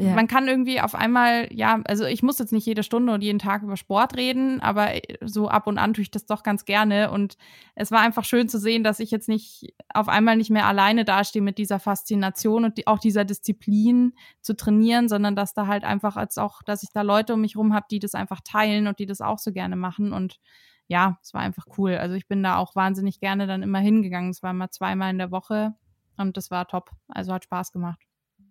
[0.00, 0.14] ja.
[0.14, 3.40] Man kann irgendwie auf einmal, ja, also ich muss jetzt nicht jede Stunde und jeden
[3.40, 7.10] Tag über Sport reden, aber so ab und an tue ich das doch ganz gerne.
[7.10, 7.36] Und
[7.74, 11.04] es war einfach schön zu sehen, dass ich jetzt nicht auf einmal nicht mehr alleine
[11.04, 15.82] dastehe mit dieser Faszination und die, auch dieser Disziplin zu trainieren, sondern dass da halt
[15.82, 18.86] einfach als auch, dass ich da Leute um mich rum habe, die das einfach teilen
[18.86, 20.12] und die das auch so gerne machen.
[20.12, 20.38] Und
[20.86, 21.96] ja, es war einfach cool.
[21.96, 24.30] Also ich bin da auch wahnsinnig gerne dann immer hingegangen.
[24.30, 25.74] Es war immer zweimal in der Woche
[26.16, 26.92] und das war top.
[27.08, 28.00] Also hat Spaß gemacht.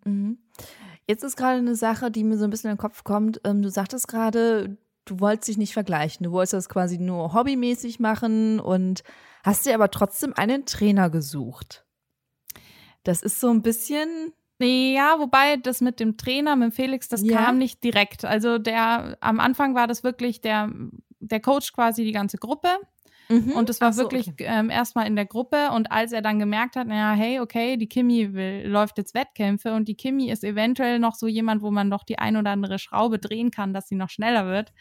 [0.08, 0.38] Mhm.
[1.08, 3.40] Jetzt ist gerade eine Sache, die mir so ein bisschen in den Kopf kommt.
[3.46, 6.26] Ähm, du sagtest gerade, du wolltest dich nicht vergleichen.
[6.26, 9.04] Du wolltest das quasi nur hobbymäßig machen und
[9.44, 11.86] hast dir aber trotzdem einen Trainer gesucht.
[13.04, 14.34] Das ist so ein bisschen.
[14.60, 17.38] Ja, wobei das mit dem Trainer, mit Felix, das ja.
[17.38, 18.26] kam nicht direkt.
[18.26, 20.72] Also der, am Anfang war das wirklich der,
[21.20, 22.70] der Coach quasi die ganze Gruppe.
[23.30, 23.52] Mhm.
[23.52, 24.46] Und es war so, wirklich okay.
[24.48, 25.72] ähm, erstmal in der Gruppe.
[25.72, 29.74] Und als er dann gemerkt hat, naja, hey, okay, die Kimi will, läuft jetzt Wettkämpfe
[29.74, 32.80] und die Kimi ist eventuell noch so jemand, wo man noch die ein oder andere
[32.80, 34.74] Schraube drehen kann, dass sie noch schneller wird,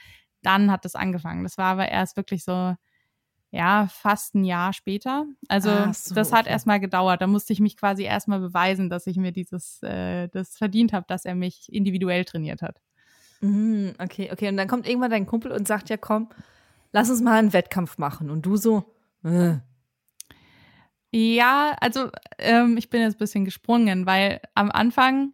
[0.42, 1.42] dann hat es angefangen.
[1.42, 2.74] Das war aber erst wirklich so,
[3.50, 5.24] ja, fast ein Jahr später.
[5.48, 6.50] Also so, das hat okay.
[6.50, 7.22] erstmal gedauert.
[7.22, 11.06] Da musste ich mich quasi erstmal beweisen, dass ich mir dieses, äh, das verdient habe,
[11.08, 12.80] dass er mich individuell trainiert hat.
[13.40, 14.48] Mhm, okay, okay.
[14.48, 16.28] Und dann kommt irgendwann dein Kumpel und sagt ja, komm,
[16.96, 18.30] lass uns mal einen Wettkampf machen.
[18.30, 19.56] Und du so, äh.
[21.12, 25.32] Ja, also ähm, ich bin jetzt ein bisschen gesprungen, weil am Anfang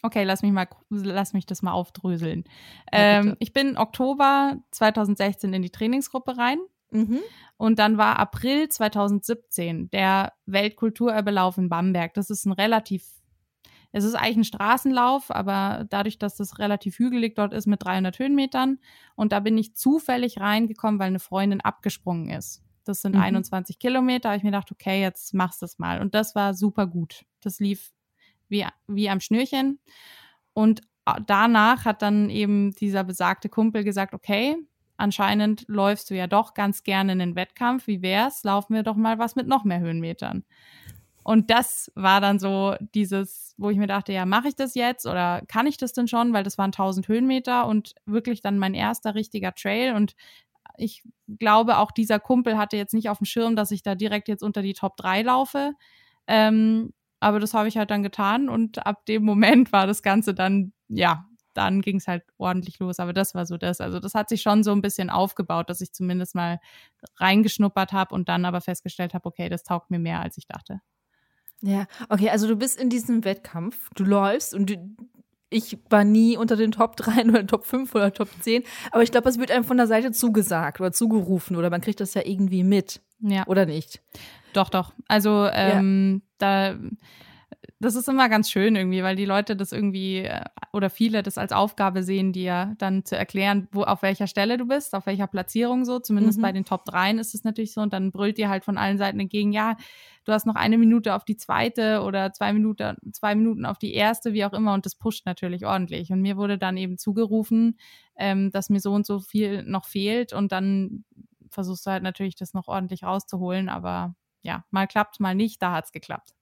[0.00, 2.44] Okay, lass mich mal, lass mich das mal aufdröseln.
[2.92, 6.58] Ja, ähm, ich bin Oktober 2016 in die Trainingsgruppe rein.
[6.92, 7.18] Mhm.
[7.56, 12.14] Und dann war April 2017 der Weltkulturerbelauf in Bamberg.
[12.14, 13.08] Das ist ein relativ,
[13.92, 18.18] es ist eigentlich ein Straßenlauf, aber dadurch, dass das relativ hügelig dort ist mit 300
[18.18, 18.78] Höhenmetern.
[19.16, 22.62] Und da bin ich zufällig reingekommen, weil eine Freundin abgesprungen ist.
[22.84, 23.22] Das sind mhm.
[23.22, 24.20] 21 Kilometer.
[24.20, 26.00] Da habe ich mir gedacht, okay, jetzt machst du es mal.
[26.00, 27.24] Und das war super gut.
[27.40, 27.92] Das lief
[28.48, 29.78] wie, wie am Schnürchen.
[30.52, 30.82] Und
[31.26, 34.56] danach hat dann eben dieser besagte Kumpel gesagt, okay,
[34.96, 37.86] anscheinend läufst du ja doch ganz gerne in den Wettkampf.
[37.86, 38.44] Wie wär's?
[38.44, 40.44] Laufen wir doch mal was mit noch mehr Höhenmetern.
[41.28, 45.04] Und das war dann so dieses, wo ich mir dachte, ja, mache ich das jetzt
[45.04, 46.32] oder kann ich das denn schon?
[46.32, 49.94] Weil das waren 1000 Höhenmeter und wirklich dann mein erster richtiger Trail.
[49.94, 50.14] Und
[50.78, 51.02] ich
[51.38, 54.42] glaube, auch dieser Kumpel hatte jetzt nicht auf dem Schirm, dass ich da direkt jetzt
[54.42, 55.74] unter die Top 3 laufe.
[56.26, 60.32] Ähm, aber das habe ich halt dann getan und ab dem Moment war das Ganze
[60.32, 63.00] dann, ja, dann ging es halt ordentlich los.
[63.00, 63.82] Aber das war so das.
[63.82, 66.58] Also das hat sich schon so ein bisschen aufgebaut, dass ich zumindest mal
[67.18, 70.80] reingeschnuppert habe und dann aber festgestellt habe, okay, das taugt mir mehr, als ich dachte.
[71.62, 74.96] Ja, okay, also du bist in diesem Wettkampf, du läufst und du,
[75.50, 79.10] ich war nie unter den Top 3 oder Top 5 oder Top 10, aber ich
[79.10, 82.22] glaube, es wird einem von der Seite zugesagt oder zugerufen oder man kriegt das ja
[82.24, 83.00] irgendwie mit.
[83.20, 83.46] Ja.
[83.48, 84.00] Oder nicht?
[84.52, 84.92] Doch, doch.
[85.08, 86.72] Also ähm, ja.
[86.72, 86.78] da
[87.80, 91.38] das ist immer ganz schön irgendwie, weil die Leute das irgendwie äh, oder viele das
[91.38, 95.28] als Aufgabe sehen, dir dann zu erklären, wo auf welcher Stelle du bist, auf welcher
[95.28, 96.00] Platzierung so.
[96.00, 96.42] Zumindest mhm.
[96.42, 97.80] bei den Top 3 ist es natürlich so.
[97.80, 99.76] Und dann brüllt dir halt von allen Seiten entgegen, ja,
[100.24, 103.94] du hast noch eine Minute auf die zweite oder zwei Minuten, zwei Minuten auf die
[103.94, 104.74] erste, wie auch immer.
[104.74, 106.10] Und das pusht natürlich ordentlich.
[106.10, 107.78] Und mir wurde dann eben zugerufen,
[108.16, 110.32] ähm, dass mir so und so viel noch fehlt.
[110.32, 111.04] Und dann
[111.48, 113.68] versuchst du halt natürlich, das noch ordentlich rauszuholen.
[113.68, 115.62] Aber ja, mal klappt, mal nicht.
[115.62, 116.34] Da hat es geklappt.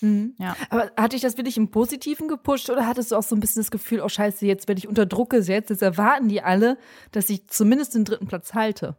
[0.00, 0.34] Mhm.
[0.38, 0.56] Ja.
[0.70, 3.60] Aber hat dich das wirklich im Positiven gepusht oder hattest du auch so ein bisschen
[3.60, 6.78] das Gefühl, oh Scheiße, jetzt werde ich unter Druck gesetzt, jetzt erwarten die alle,
[7.12, 8.96] dass ich zumindest den dritten Platz halte?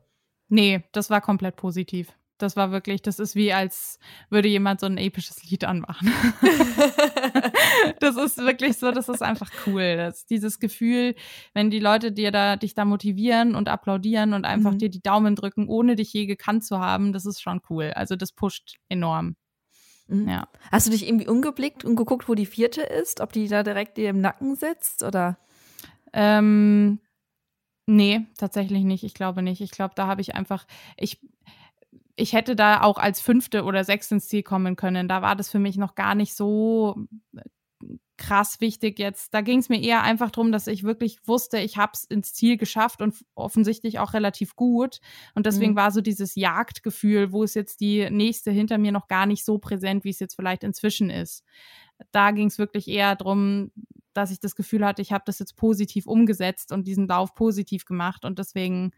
[0.47, 2.13] Nee, das war komplett positiv.
[2.37, 3.97] Das war wirklich, das ist wie als
[4.29, 6.11] würde jemand so ein episches Lied anmachen.
[8.01, 9.95] das ist wirklich so, das ist einfach cool.
[9.95, 11.15] Das, dieses Gefühl,
[11.53, 14.79] wenn die Leute dir da, dich da motivieren und applaudieren und einfach mhm.
[14.79, 17.91] dir die Daumen drücken, ohne dich je gekannt zu haben, das ist schon cool.
[17.95, 19.37] Also das pusht enorm.
[20.07, 20.27] Mhm.
[20.29, 20.47] Ja.
[20.71, 23.21] Hast du dich irgendwie umgeblickt und geguckt, wo die vierte ist?
[23.21, 25.37] Ob die da direkt dir im Nacken sitzt oder?
[26.13, 26.99] Ähm,
[27.87, 29.03] nee, tatsächlich nicht.
[29.03, 29.61] Ich glaube nicht.
[29.61, 30.65] Ich glaube, da habe ich einfach,
[30.97, 31.21] ich,
[32.15, 35.07] ich hätte da auch als fünfte oder sechste ins Ziel kommen können.
[35.07, 36.95] Da war das für mich noch gar nicht so
[38.17, 39.33] krass wichtig jetzt.
[39.33, 42.33] Da ging es mir eher einfach darum, dass ich wirklich wusste, ich habe es ins
[42.33, 44.99] Ziel geschafft und offensichtlich auch relativ gut.
[45.33, 45.77] Und deswegen mhm.
[45.77, 49.57] war so dieses Jagdgefühl, wo ist jetzt die nächste hinter mir noch gar nicht so
[49.57, 51.43] präsent, wie es jetzt vielleicht inzwischen ist.
[52.11, 53.71] Da ging es wirklich eher darum,
[54.13, 57.85] dass ich das Gefühl hatte, ich habe das jetzt positiv umgesetzt und diesen Lauf positiv
[57.85, 58.23] gemacht.
[58.23, 58.91] Und deswegen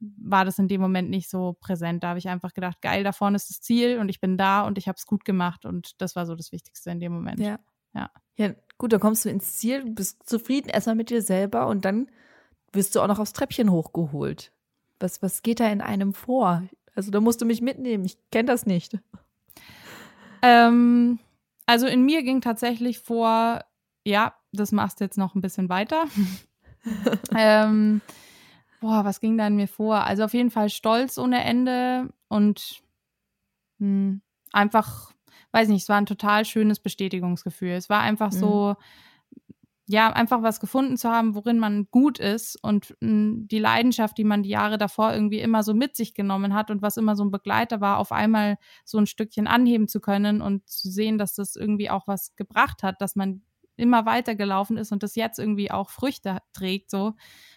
[0.00, 2.02] war das in dem Moment nicht so präsent.
[2.02, 4.62] Da habe ich einfach gedacht, geil, da vorne ist das Ziel und ich bin da
[4.62, 5.64] und ich habe es gut gemacht.
[5.66, 7.40] Und das war so das Wichtigste in dem Moment.
[7.40, 7.58] Ja.
[7.94, 8.10] Ja.
[8.36, 12.08] Ja, gut, dann kommst du ins Ziel, bist zufrieden erstmal mit dir selber und dann
[12.72, 14.52] wirst du auch noch aufs Treppchen hochgeholt.
[14.98, 16.62] Was, was geht da in einem vor?
[16.94, 18.04] Also da musst du mich mitnehmen.
[18.04, 18.98] Ich kenne das nicht.
[20.42, 21.18] Ähm,
[21.66, 23.64] also in mir ging tatsächlich vor,
[24.04, 26.04] ja, das machst du jetzt noch ein bisschen weiter.
[27.36, 28.00] ähm,
[28.80, 30.04] boah, was ging da in mir vor?
[30.04, 32.82] Also auf jeden Fall Stolz ohne Ende und
[33.78, 34.20] mh, hm,
[34.52, 35.12] einfach
[35.52, 37.72] weiß nicht, es war ein total schönes Bestätigungsgefühl.
[37.72, 38.36] Es war einfach mhm.
[38.36, 38.76] so,
[39.86, 44.16] ja, einfach was gefunden zu haben, worin man gut ist und mh, hm, die Leidenschaft,
[44.18, 47.16] die man die Jahre davor irgendwie immer so mit sich genommen hat und was immer
[47.16, 51.18] so ein Begleiter war, auf einmal so ein Stückchen anheben zu können und zu sehen,
[51.18, 53.42] dass das irgendwie auch was gebracht hat, dass man
[53.76, 57.14] immer weitergelaufen ist und das jetzt irgendwie auch Früchte trägt, so.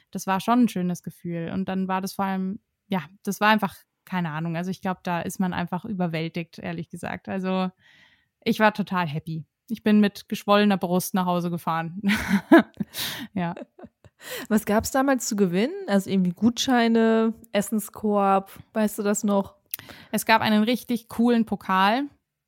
[0.09, 1.51] Das war schon ein schönes Gefühl.
[1.53, 3.75] Und dann war das vor allem, ja, das war einfach
[4.05, 4.55] keine Ahnung.
[4.55, 7.29] Also ich glaube, da ist man einfach überwältigt, ehrlich gesagt.
[7.29, 7.69] Also
[8.43, 9.45] ich war total happy.
[9.69, 12.01] Ich bin mit geschwollener Brust nach Hause gefahren.
[13.33, 13.55] ja.
[14.49, 15.73] Was gab es damals zu gewinnen?
[15.87, 19.55] Also irgendwie Gutscheine, Essenskorb, weißt du das noch?
[20.11, 22.03] Es gab einen richtig coolen Pokal.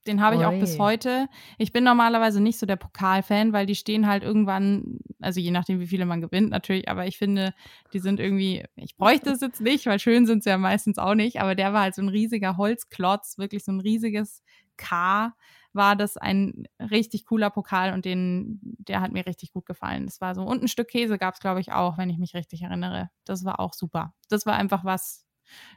[0.08, 0.46] Den habe ich Oi.
[0.48, 1.28] auch bis heute.
[1.58, 5.80] Ich bin normalerweise nicht so der Pokalfan, weil die stehen halt irgendwann, also je nachdem,
[5.80, 7.54] wie viele man gewinnt natürlich, aber ich finde,
[7.94, 11.15] die sind irgendwie, ich bräuchte es jetzt nicht, weil schön sind sie ja meistens auch
[11.15, 14.44] nicht, aber der war halt so ein riesiger Holzklotz, wirklich so ein riesiges
[14.78, 15.34] K
[15.76, 20.06] war das ein richtig cooler Pokal und den, der hat mir richtig gut gefallen.
[20.06, 22.34] Das war so, und ein Stück Käse gab es, glaube ich, auch, wenn ich mich
[22.34, 23.10] richtig erinnere.
[23.26, 24.13] Das war auch super.
[24.30, 25.25] Das war einfach was,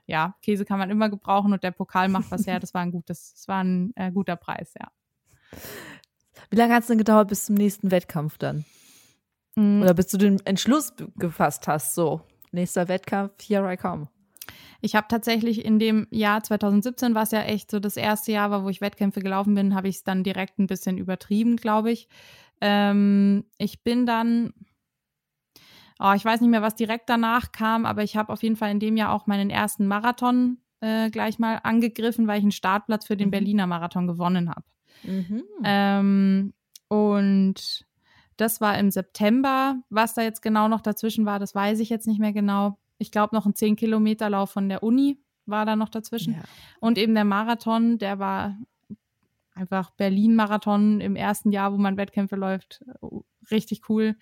[0.06, 2.60] ja, Käse kann man immer gebrauchen und der Pokal macht was her.
[2.60, 4.88] Das war ein gutes, das war ein äh, guter Preis, ja.
[6.50, 8.64] Wie lange hat es denn gedauert bis zum nächsten Wettkampf dann?
[9.56, 9.82] Mhm.
[9.82, 14.08] Oder bis du den Entschluss gefasst hast, so, nächster Wettkampf, here I come.
[14.80, 18.64] Ich habe tatsächlich in dem Jahr 2017, was ja echt so das erste Jahr war,
[18.64, 22.08] wo ich Wettkämpfe gelaufen bin, habe ich es dann direkt ein bisschen übertrieben, glaube ich.
[22.60, 24.52] Ähm, ich bin dann,
[25.98, 28.70] oh, ich weiß nicht mehr, was direkt danach kam, aber ich habe auf jeden Fall
[28.70, 33.06] in dem Jahr auch meinen ersten Marathon äh, gleich mal angegriffen, weil ich einen Startplatz
[33.06, 33.32] für den mhm.
[33.32, 34.64] Berliner Marathon gewonnen habe.
[35.02, 35.44] Mhm.
[35.64, 36.54] Ähm,
[36.88, 37.86] und
[38.36, 39.76] das war im September.
[39.90, 42.78] Was da jetzt genau noch dazwischen war, das weiß ich jetzt nicht mehr genau.
[42.98, 46.34] Ich glaube, noch ein 10-Kilometer-Lauf von der Uni war da noch dazwischen.
[46.34, 46.42] Ja.
[46.80, 48.56] Und eben der Marathon, der war
[49.54, 52.84] einfach Berlin-Marathon im ersten Jahr, wo man Wettkämpfe läuft.
[53.50, 54.16] Richtig cool.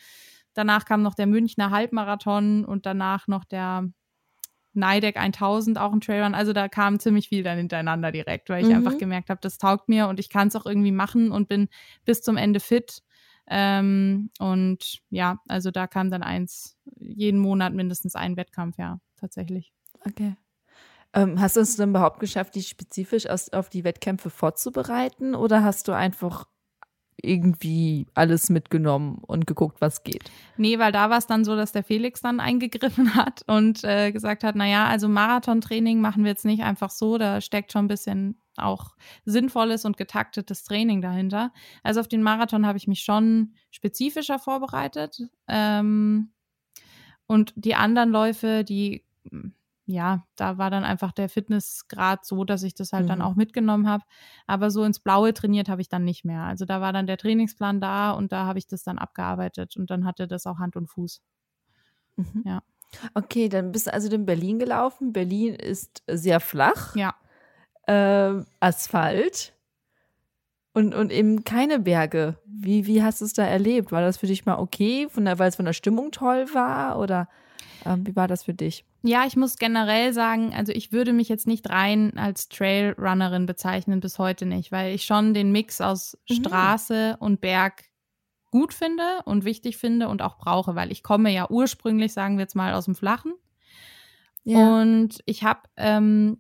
[0.57, 3.91] Danach kam noch der Münchner Halbmarathon und danach noch der
[4.73, 6.35] Neideck 1000, auch ein Trailrun.
[6.35, 8.77] Also da kam ziemlich viel dann hintereinander direkt, weil ich mhm.
[8.77, 11.69] einfach gemerkt habe, das taugt mir und ich kann es auch irgendwie machen und bin
[12.07, 13.03] bis zum Ende fit.
[13.49, 19.73] Ähm, und ja, also da kam dann eins, jeden Monat mindestens ein Wettkampf, ja, tatsächlich.
[20.07, 20.37] Okay.
[21.13, 25.89] Ähm, hast du es denn überhaupt geschafft, dich spezifisch auf die Wettkämpfe vorzubereiten oder hast
[25.89, 26.47] du einfach
[27.27, 30.31] irgendwie alles mitgenommen und geguckt, was geht.
[30.57, 34.13] Nee, weil da war es dann so, dass der Felix dann eingegriffen hat und äh,
[34.13, 37.89] gesagt hat, naja, also Marathontraining machen wir jetzt nicht einfach so, da steckt schon ein
[37.89, 41.53] bisschen auch sinnvolles und getaktetes Training dahinter.
[41.83, 45.29] Also auf den Marathon habe ich mich schon spezifischer vorbereitet.
[45.49, 46.31] Ähm,
[47.27, 49.05] und die anderen Läufe, die
[49.87, 53.09] ja, da war dann einfach der Fitnessgrad so, dass ich das halt mhm.
[53.09, 54.03] dann auch mitgenommen habe.
[54.47, 56.43] Aber so ins Blaue trainiert habe ich dann nicht mehr.
[56.43, 59.91] Also da war dann der Trainingsplan da und da habe ich das dann abgearbeitet und
[59.91, 61.23] dann hatte das auch Hand und Fuß.
[62.17, 62.43] Mhm.
[62.45, 62.63] Ja.
[63.15, 65.13] Okay, dann bist du also in Berlin gelaufen.
[65.13, 66.97] Berlin ist sehr flach.
[66.97, 67.15] Ja.
[67.87, 69.55] Äh, Asphalt.
[70.73, 72.39] Und, und eben keine Berge.
[72.45, 73.93] Wie, wie hast du es da erlebt?
[73.93, 76.99] War das für dich mal okay, von der, weil es von der Stimmung toll war?
[76.99, 77.29] Oder
[77.85, 78.85] ähm, wie war das für dich?
[79.07, 84.01] Ja, ich muss generell sagen, also ich würde mich jetzt nicht rein als Trailrunnerin bezeichnen,
[84.01, 86.35] bis heute nicht, weil ich schon den Mix aus mhm.
[86.35, 87.85] Straße und Berg
[88.51, 92.43] gut finde und wichtig finde und auch brauche, weil ich komme ja ursprünglich, sagen wir
[92.43, 93.35] jetzt mal, aus dem Flachen.
[94.45, 94.81] Ja.
[94.81, 96.39] Und ich habe ähm,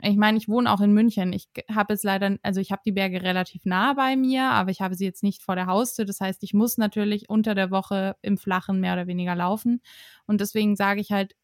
[0.00, 1.32] ich meine, ich wohne auch in München.
[1.32, 4.80] Ich habe jetzt leider, also ich habe die Berge relativ nah bei mir, aber ich
[4.80, 6.04] habe sie jetzt nicht vor der Haustür.
[6.04, 9.82] Das heißt, ich muss natürlich unter der Woche im Flachen mehr oder weniger laufen.
[10.26, 11.34] Und deswegen sage ich halt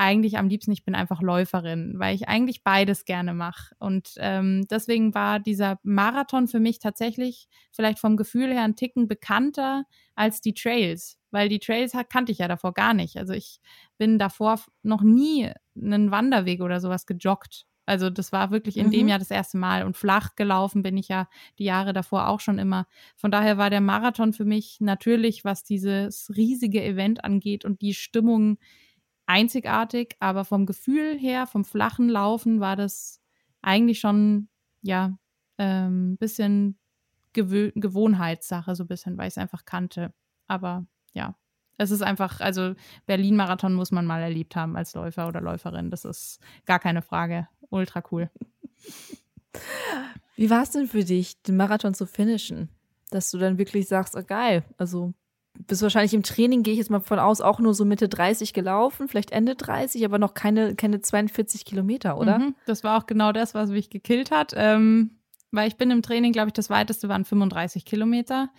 [0.00, 3.74] eigentlich am liebsten, ich bin einfach Läuferin, weil ich eigentlich beides gerne mache.
[3.78, 9.08] Und ähm, deswegen war dieser Marathon für mich tatsächlich vielleicht vom Gefühl her ein Ticken
[9.08, 9.84] bekannter
[10.14, 13.18] als die Trails, weil die Trails kannte ich ja davor gar nicht.
[13.18, 13.60] Also ich
[13.98, 17.66] bin davor noch nie einen Wanderweg oder sowas gejoggt.
[17.84, 18.92] Also das war wirklich in mhm.
[18.92, 22.40] dem Jahr das erste Mal und flach gelaufen bin ich ja die Jahre davor auch
[22.40, 22.86] schon immer.
[23.16, 27.92] Von daher war der Marathon für mich natürlich, was dieses riesige Event angeht und die
[27.92, 28.56] Stimmung
[29.30, 33.20] einzigartig, aber vom Gefühl her, vom flachen Laufen war das
[33.62, 34.48] eigentlich schon
[34.82, 35.16] ja
[35.56, 36.78] ein ähm, bisschen
[37.32, 40.12] Gewö Gewohnheitssache, so ein bisschen, weil ich es einfach kannte.
[40.48, 41.36] Aber ja,
[41.78, 42.74] es ist einfach, also
[43.06, 45.90] Berlin-Marathon muss man mal erlebt haben als Läufer oder Läuferin.
[45.90, 48.30] Das ist gar keine Frage ultra cool.
[50.34, 52.68] Wie war es denn für dich, den Marathon zu finishen?
[53.10, 55.14] Dass du dann wirklich sagst, oh geil, also
[55.54, 58.52] bist wahrscheinlich im Training, gehe ich jetzt mal von aus, auch nur so Mitte 30
[58.52, 62.38] gelaufen, vielleicht Ende 30, aber noch keine, keine 42 Kilometer, oder?
[62.38, 64.52] Mhm, das war auch genau das, was mich gekillt hat.
[64.56, 65.18] Ähm,
[65.50, 68.50] weil ich bin im Training, glaube ich, das weiteste waren 35 Kilometer.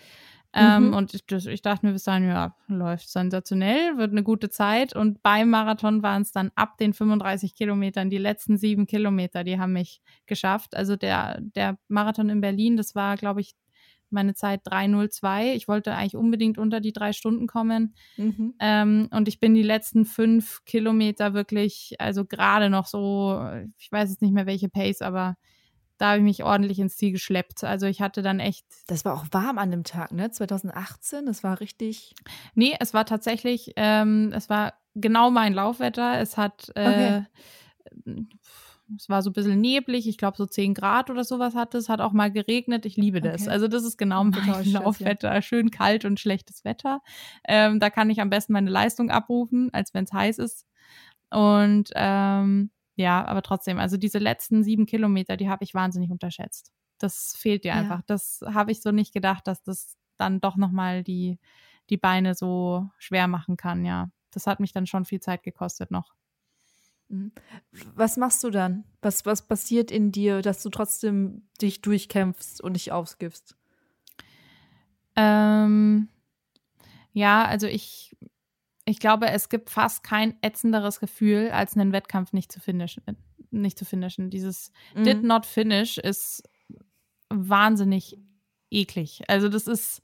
[0.54, 0.94] Ähm, mhm.
[0.94, 4.94] Und ich, ich, dachte mir bis dahin, ja, läuft sensationell, wird eine gute Zeit.
[4.94, 9.60] Und beim Marathon waren es dann ab den 35 Kilometern, die letzten sieben Kilometer, die
[9.60, 10.76] haben mich geschafft.
[10.76, 13.56] Also der, der Marathon in Berlin, das war, glaube ich,
[14.12, 15.56] meine Zeit 302.
[15.56, 17.96] Ich wollte eigentlich unbedingt unter die drei Stunden kommen.
[18.18, 18.54] Mhm.
[18.60, 23.42] Ähm, und ich bin die letzten fünf Kilometer wirklich, also gerade noch so,
[23.78, 25.36] ich weiß jetzt nicht mehr welche Pace, aber
[26.02, 27.64] da habe ich mich ordentlich ins Ziel geschleppt.
[27.64, 28.66] Also ich hatte dann echt.
[28.88, 30.32] Das war auch warm an dem Tag, ne?
[30.32, 32.16] 2018, das war richtig.
[32.56, 36.20] Nee, es war tatsächlich, ähm, es war genau mein Laufwetter.
[36.20, 37.22] Es hat, äh,
[38.06, 38.26] okay.
[38.98, 41.90] Es war so ein bisschen neblig, ich glaube so 10 Grad oder sowas hatte es,
[41.90, 42.86] hat auch mal geregnet.
[42.86, 43.44] Ich liebe das.
[43.44, 43.52] Okay.
[43.52, 45.34] Also das ist genau mein Laufwetter.
[45.34, 45.42] Ja.
[45.42, 47.02] Schön kalt und schlechtes Wetter.
[47.48, 50.66] Ähm, da kann ich am besten meine Leistung abrufen, als wenn es heiß ist.
[51.30, 56.72] Und ähm, ja, aber trotzdem, also diese letzten sieben Kilometer, die habe ich wahnsinnig unterschätzt.
[56.98, 57.76] Das fehlt dir ja.
[57.76, 58.02] einfach.
[58.06, 61.40] Das habe ich so nicht gedacht, dass das dann doch nochmal die,
[61.90, 64.10] die Beine so schwer machen kann, ja.
[64.32, 66.14] Das hat mich dann schon viel Zeit gekostet noch.
[67.12, 67.32] Mhm.
[67.96, 68.86] Was machst du dann?
[69.02, 73.56] Was, was passiert in dir, dass du trotzdem dich durchkämpfst und dich aufgibst?
[75.16, 76.08] Ähm,
[77.12, 78.16] ja, also ich,
[78.86, 83.04] ich glaube, es gibt fast kein ätzenderes Gefühl, als einen Wettkampf nicht zu finishen.
[83.52, 84.30] Nicht zu finishen.
[84.30, 85.04] Dieses mhm.
[85.04, 86.44] did not finish ist
[87.30, 88.18] wahnsinnig
[88.70, 89.24] eklig.
[89.28, 90.02] Also das ist,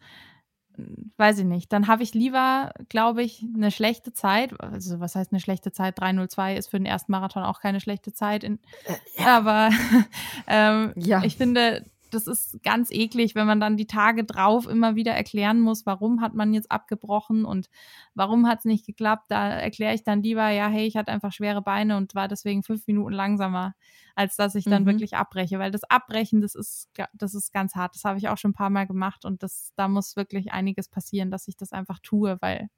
[1.17, 1.73] weiß ich nicht.
[1.73, 4.59] Dann habe ich lieber, glaube ich, eine schlechte Zeit.
[4.61, 5.99] Also was heißt eine schlechte Zeit?
[5.99, 8.43] 302 ist für den ersten Marathon auch keine schlechte Zeit.
[8.43, 9.37] In, äh, ja.
[9.37, 9.69] Aber
[10.47, 11.23] ähm, ja.
[11.23, 15.59] ich finde, das ist ganz eklig, wenn man dann die Tage drauf immer wieder erklären
[15.59, 17.69] muss, warum hat man jetzt abgebrochen und
[18.13, 19.25] warum hat es nicht geklappt.
[19.29, 22.63] Da erkläre ich dann lieber, ja, hey, ich hatte einfach schwere Beine und war deswegen
[22.63, 23.75] fünf Minuten langsamer,
[24.15, 24.87] als dass ich dann mhm.
[24.87, 25.59] wirklich abbreche.
[25.59, 27.95] Weil das Abbrechen, das ist, das ist ganz hart.
[27.95, 30.89] Das habe ich auch schon ein paar Mal gemacht und das, da muss wirklich einiges
[30.89, 32.69] passieren, dass ich das einfach tue, weil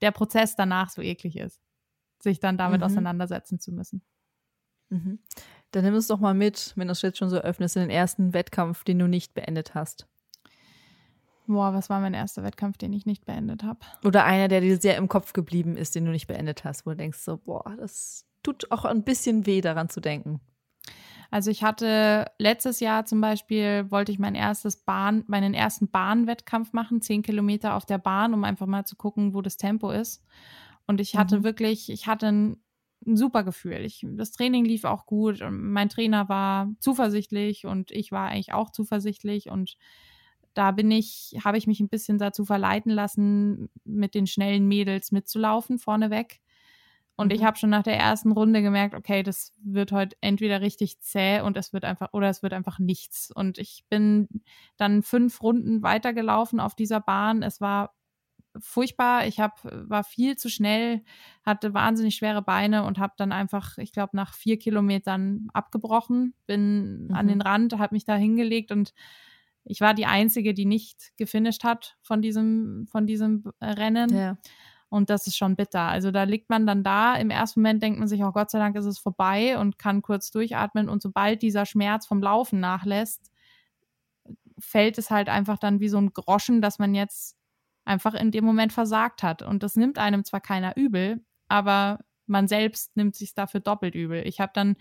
[0.00, 1.62] der Prozess danach so eklig ist,
[2.18, 2.86] sich dann damit mhm.
[2.86, 4.02] auseinandersetzen zu müssen.
[4.90, 5.18] Mhm.
[5.74, 7.90] Dann nimm es doch mal mit, wenn du es jetzt schon so öffnest, in den
[7.90, 10.06] ersten Wettkampf, den du nicht beendet hast.
[11.48, 13.80] Boah, was war mein erster Wettkampf, den ich nicht beendet habe?
[14.04, 16.90] Oder einer, der dir sehr im Kopf geblieben ist, den du nicht beendet hast, wo
[16.90, 20.40] du denkst so, boah, das tut auch ein bisschen weh, daran zu denken.
[21.32, 26.72] Also ich hatte letztes Jahr zum Beispiel, wollte ich mein erstes Bahn, meinen ersten Bahnwettkampf
[26.72, 30.22] machen, zehn Kilometer auf der Bahn, um einfach mal zu gucken, wo das Tempo ist.
[30.86, 31.44] Und ich hatte mhm.
[31.44, 32.63] wirklich, ich hatte ein
[33.06, 33.84] ein super Gefühl.
[33.84, 38.52] Ich, das Training lief auch gut und mein Trainer war zuversichtlich und ich war eigentlich
[38.52, 39.76] auch zuversichtlich und
[40.54, 45.12] da bin ich, habe ich mich ein bisschen dazu verleiten lassen, mit den schnellen Mädels
[45.12, 46.40] mitzulaufen vorneweg.
[47.16, 47.34] Und mhm.
[47.36, 51.40] ich habe schon nach der ersten Runde gemerkt, okay, das wird heute entweder richtig zäh
[51.40, 53.30] und es wird einfach, oder es wird einfach nichts.
[53.32, 54.28] Und ich bin
[54.76, 57.42] dann fünf Runden weitergelaufen auf dieser Bahn.
[57.42, 57.94] Es war
[58.58, 59.26] furchtbar.
[59.26, 61.02] Ich hab, war viel zu schnell,
[61.44, 67.06] hatte wahnsinnig schwere Beine und habe dann einfach, ich glaube, nach vier Kilometern abgebrochen, bin
[67.06, 67.14] mhm.
[67.14, 68.94] an den Rand, habe mich da hingelegt und
[69.64, 74.14] ich war die Einzige, die nicht gefinisht hat von diesem, von diesem Rennen.
[74.14, 74.36] Ja.
[74.90, 75.80] Und das ist schon bitter.
[75.80, 77.16] Also da liegt man dann da.
[77.16, 80.02] Im ersten Moment denkt man sich, oh Gott sei Dank ist es vorbei und kann
[80.02, 80.88] kurz durchatmen.
[80.88, 83.32] Und sobald dieser Schmerz vom Laufen nachlässt,
[84.58, 87.36] fällt es halt einfach dann wie so ein Groschen, dass man jetzt
[87.84, 89.42] einfach in dem Moment versagt hat.
[89.42, 94.26] Und das nimmt einem zwar keiner übel, aber man selbst nimmt sich dafür doppelt übel.
[94.26, 94.76] Ich habe dann,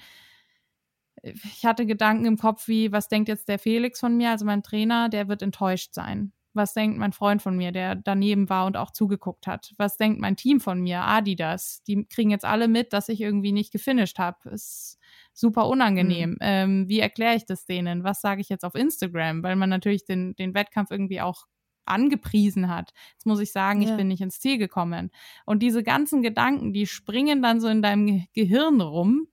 [1.22, 4.64] ich hatte Gedanken im Kopf wie, was denkt jetzt der Felix von mir, also mein
[4.64, 6.32] Trainer, der wird enttäuscht sein.
[6.56, 9.74] Was denkt mein Freund von mir, der daneben war und auch zugeguckt hat?
[9.78, 11.82] Was denkt mein Team von mir, Adidas?
[11.88, 14.50] Die kriegen jetzt alle mit, dass ich irgendwie nicht gefinisht habe.
[14.52, 15.00] Ist
[15.34, 16.32] super unangenehm.
[16.32, 16.38] Mhm.
[16.42, 18.04] Ähm, wie erkläre ich das denen?
[18.04, 19.42] Was sage ich jetzt auf Instagram?
[19.42, 21.48] Weil man natürlich den, den Wettkampf irgendwie auch
[21.86, 22.94] angepriesen hat.
[23.14, 23.90] Jetzt muss ich sagen, ja.
[23.90, 25.12] ich bin nicht ins Ziel gekommen.
[25.46, 29.28] Und diese ganzen Gedanken, die springen dann so in deinem Gehirn rum.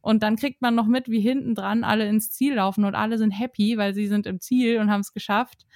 [0.00, 3.18] Und dann kriegt man noch mit, wie hinten dran alle ins Ziel laufen und alle
[3.18, 5.66] sind happy, weil sie sind im Ziel und haben es geschafft.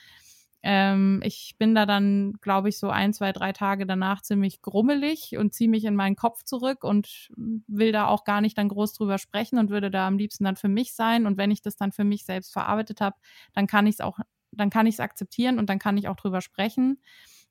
[0.64, 5.36] Ähm, ich bin da dann, glaube ich, so ein, zwei, drei Tage danach ziemlich grummelig
[5.36, 8.94] und ziehe mich in meinen Kopf zurück und will da auch gar nicht dann groß
[8.94, 11.26] drüber sprechen und würde da am liebsten dann für mich sein.
[11.26, 13.16] Und wenn ich das dann für mich selbst verarbeitet habe,
[13.54, 14.18] dann kann ich es auch
[14.52, 16.98] dann kann ich es akzeptieren und dann kann ich auch drüber sprechen.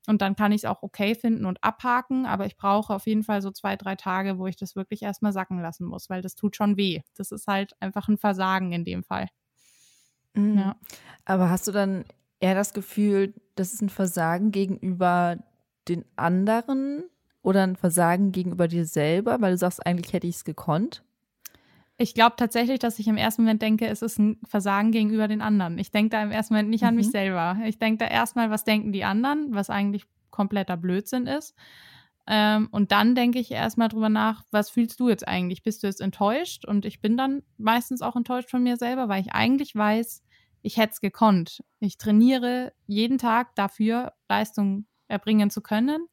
[0.08, 3.22] Und dann kann ich es auch okay finden und abhaken, aber ich brauche auf jeden
[3.22, 6.34] Fall so zwei, drei Tage, wo ich das wirklich erstmal sacken lassen muss, weil das
[6.34, 7.02] tut schon weh.
[7.14, 9.28] Das ist halt einfach ein Versagen in dem Fall.
[10.34, 10.58] Mhm.
[10.58, 10.76] Ja.
[11.24, 12.04] Aber hast du dann
[12.40, 15.38] eher das Gefühl, das ist ein Versagen gegenüber
[15.88, 17.04] den anderen
[17.42, 21.04] oder ein Versagen gegenüber dir selber, weil du sagst, eigentlich hätte ich es gekonnt?
[22.02, 25.40] Ich glaube tatsächlich, dass ich im ersten Moment denke, es ist ein Versagen gegenüber den
[25.40, 25.78] anderen.
[25.78, 26.88] Ich denke da im ersten Moment nicht mhm.
[26.88, 27.12] an mich mhm.
[27.12, 27.58] selber.
[27.64, 31.54] Ich denke da erstmal, was denken die anderen, was eigentlich kompletter Blödsinn ist.
[32.26, 35.62] Ähm, und dann denke ich erstmal drüber nach, was fühlst du jetzt eigentlich?
[35.62, 36.64] Bist du jetzt enttäuscht?
[36.64, 40.24] Und ich bin dann meistens auch enttäuscht von mir selber, weil ich eigentlich weiß,
[40.62, 41.62] ich hätte es gekonnt.
[41.78, 46.08] Ich trainiere jeden Tag dafür, Leistung erbringen zu können.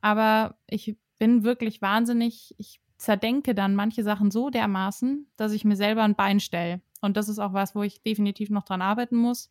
[0.00, 5.76] Aber ich bin wirklich wahnsinnig, ich zerdenke dann manche Sachen so dermaßen, dass ich mir
[5.76, 6.82] selber ein Bein stelle.
[7.00, 9.50] Und das ist auch was, wo ich definitiv noch dran arbeiten muss.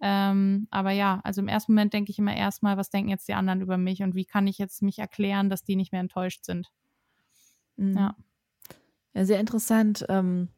[0.00, 3.34] Ähm, aber ja, also im ersten Moment denke ich immer erstmal, was denken jetzt die
[3.34, 6.44] anderen über mich und wie kann ich jetzt mich erklären, dass die nicht mehr enttäuscht
[6.44, 6.70] sind.
[7.76, 7.96] Mhm.
[7.96, 8.14] Ja.
[9.14, 10.48] Ja, sehr interessant, ähm,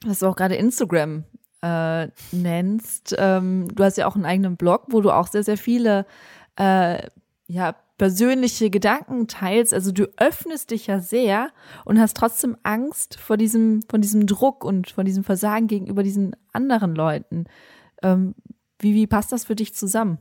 [0.00, 1.24] dass du auch gerade Instagram
[1.60, 3.14] äh, nennst.
[3.18, 6.06] Ähm, du hast ja auch einen eigenen Blog, wo du auch sehr, sehr viele
[6.54, 7.02] äh,
[7.48, 9.72] ja, persönliche Gedanken teilst.
[9.72, 11.50] Also du öffnest dich ja sehr
[11.84, 16.36] und hast trotzdem Angst vor diesem, von diesem Druck und von diesem Versagen gegenüber diesen
[16.52, 17.44] anderen Leuten.
[18.02, 18.34] Ähm,
[18.78, 20.18] wie, wie passt das für dich zusammen?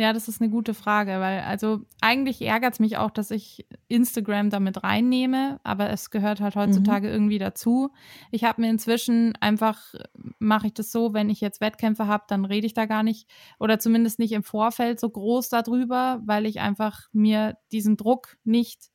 [0.00, 3.66] Ja, das ist eine gute Frage, weil also eigentlich ärgert es mich auch, dass ich
[3.88, 7.12] Instagram damit reinnehme, aber es gehört halt heutzutage mhm.
[7.12, 7.90] irgendwie dazu.
[8.30, 9.94] Ich habe mir inzwischen einfach,
[10.38, 13.28] mache ich das so, wenn ich jetzt Wettkämpfe habe, dann rede ich da gar nicht
[13.58, 18.88] oder zumindest nicht im Vorfeld so groß darüber, weil ich einfach mir diesen Druck nicht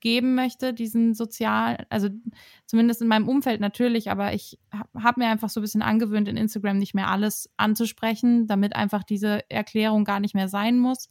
[0.00, 2.08] geben möchte, diesen sozial, also
[2.66, 4.58] zumindest in meinem Umfeld natürlich, aber ich
[4.94, 9.02] habe mir einfach so ein bisschen angewöhnt, in Instagram nicht mehr alles anzusprechen, damit einfach
[9.02, 11.10] diese Erklärung gar nicht mehr sein muss.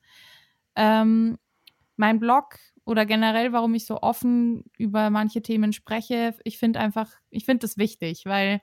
[0.76, 1.38] Ähm,
[1.96, 7.12] mein Blog oder generell, warum ich so offen über manche Themen spreche, ich finde einfach,
[7.30, 8.62] ich finde das wichtig, weil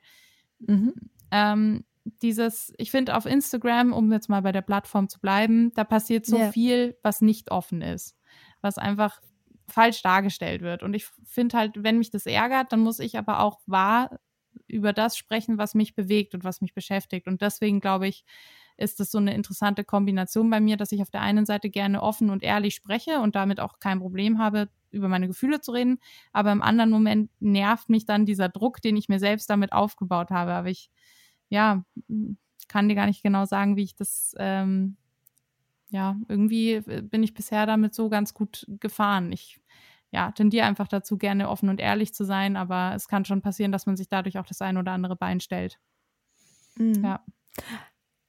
[0.60, 0.94] mhm.
[1.30, 1.84] ähm,
[2.22, 6.26] dieses, ich finde auf Instagram, um jetzt mal bei der Plattform zu bleiben, da passiert
[6.26, 6.52] so yeah.
[6.52, 8.16] viel, was nicht offen ist.
[8.60, 9.20] Was einfach
[9.68, 10.82] falsch dargestellt wird.
[10.82, 14.18] Und ich finde halt, wenn mich das ärgert, dann muss ich aber auch wahr
[14.66, 17.26] über das sprechen, was mich bewegt und was mich beschäftigt.
[17.26, 18.24] Und deswegen glaube ich,
[18.76, 22.02] ist das so eine interessante Kombination bei mir, dass ich auf der einen Seite gerne
[22.02, 25.98] offen und ehrlich spreche und damit auch kein Problem habe, über meine Gefühle zu reden.
[26.32, 30.30] Aber im anderen Moment nervt mich dann dieser Druck, den ich mir selbst damit aufgebaut
[30.30, 30.52] habe.
[30.52, 30.90] Aber ich,
[31.48, 31.84] ja,
[32.68, 34.96] kann dir gar nicht genau sagen, wie ich das ähm,
[35.94, 39.30] ja, irgendwie äh, bin ich bisher damit so ganz gut gefahren.
[39.30, 39.60] Ich
[40.10, 43.72] ja, tendiere einfach dazu, gerne offen und ehrlich zu sein, aber es kann schon passieren,
[43.72, 45.78] dass man sich dadurch auch das ein oder andere Bein stellt.
[46.76, 47.04] Mhm.
[47.04, 47.24] Ja.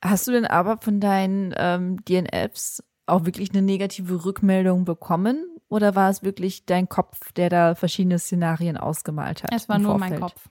[0.03, 5.43] Hast du denn aber von deinen ähm, DNFs auch wirklich eine negative Rückmeldung bekommen?
[5.67, 9.49] Oder war es wirklich dein Kopf, der da verschiedene Szenarien ausgemalt hat?
[9.51, 10.11] Es war nur Vorfeld?
[10.11, 10.49] mein Kopf.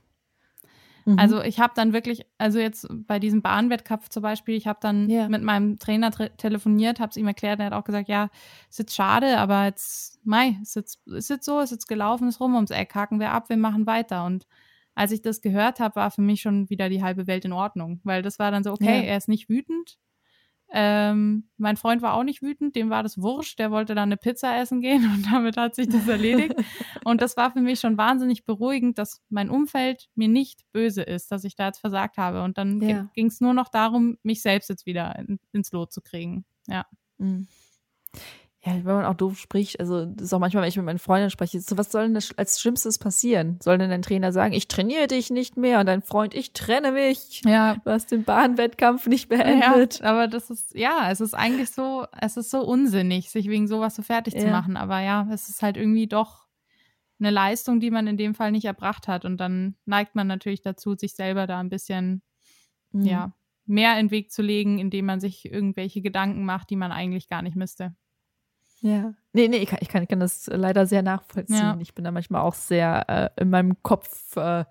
[1.05, 1.19] Mhm.
[1.19, 5.09] Also ich habe dann wirklich, also jetzt bei diesem Bahnwettkampf zum Beispiel, ich habe dann
[5.09, 5.29] yeah.
[5.29, 8.31] mit meinem Trainer telefoniert, habe es ihm erklärt, er hat auch gesagt, ja,
[8.71, 12.41] ist jetzt schade, aber jetzt, mei, ist jetzt, ist jetzt so, ist jetzt gelaufen, ist
[12.41, 14.25] rum ums Eck, haken wir ab, wir machen weiter.
[14.25, 14.47] Und
[14.95, 18.01] als ich das gehört habe, war für mich schon wieder die halbe Welt in Ordnung,
[18.05, 19.05] weil das war dann so, okay, ja.
[19.05, 19.99] er ist nicht wütend,
[20.77, 24.17] ähm, mein Freund war auch nicht wütend, dem war das wurscht, der wollte dann eine
[24.17, 26.55] Pizza essen gehen und damit hat sich das erledigt.
[27.05, 31.31] und das war für mich schon wahnsinnig beruhigend, dass mein Umfeld mir nicht böse ist,
[31.31, 32.43] dass ich da jetzt versagt habe.
[32.43, 33.09] Und dann ja.
[33.15, 36.45] ging es nur noch darum, mich selbst jetzt wieder in, ins Lot zu kriegen.
[36.67, 36.87] Ja.
[37.19, 37.47] Mhm
[38.67, 40.99] ja, wenn man auch doof spricht, also das ist auch manchmal, wenn ich mit meinen
[40.99, 43.59] Freunden spreche, so was soll denn als Schlimmstes passieren?
[43.63, 46.93] Soll denn dein Trainer sagen, ich trainiere dich nicht mehr und dein Freund, ich trenne
[46.93, 47.43] mich?
[47.45, 47.77] Ja.
[47.85, 50.01] Du hast den Bahnwettkampf nicht beendet.
[50.01, 53.69] Ja, aber das ist, ja, es ist eigentlich so, es ist so unsinnig, sich wegen
[53.69, 54.41] sowas so fertig ja.
[54.41, 54.79] zu machen.
[54.79, 56.47] Aber ja, es ist halt irgendwie doch
[57.19, 59.27] eine Leistung, die man in dem Fall nicht erbracht hat.
[59.27, 62.23] Und dann neigt man natürlich dazu, sich selber da ein bisschen,
[62.93, 63.05] mhm.
[63.05, 63.33] ja,
[63.67, 67.29] mehr in den Weg zu legen, indem man sich irgendwelche Gedanken macht, die man eigentlich
[67.29, 67.95] gar nicht müsste.
[68.85, 69.15] Ja.
[69.33, 71.57] Nee, nee, ich kann, ich kann, ich kann das leider sehr nachvollziehen.
[71.57, 71.79] Ja.
[71.81, 74.67] Ich bin da manchmal auch sehr äh, in meinem Kopf äh,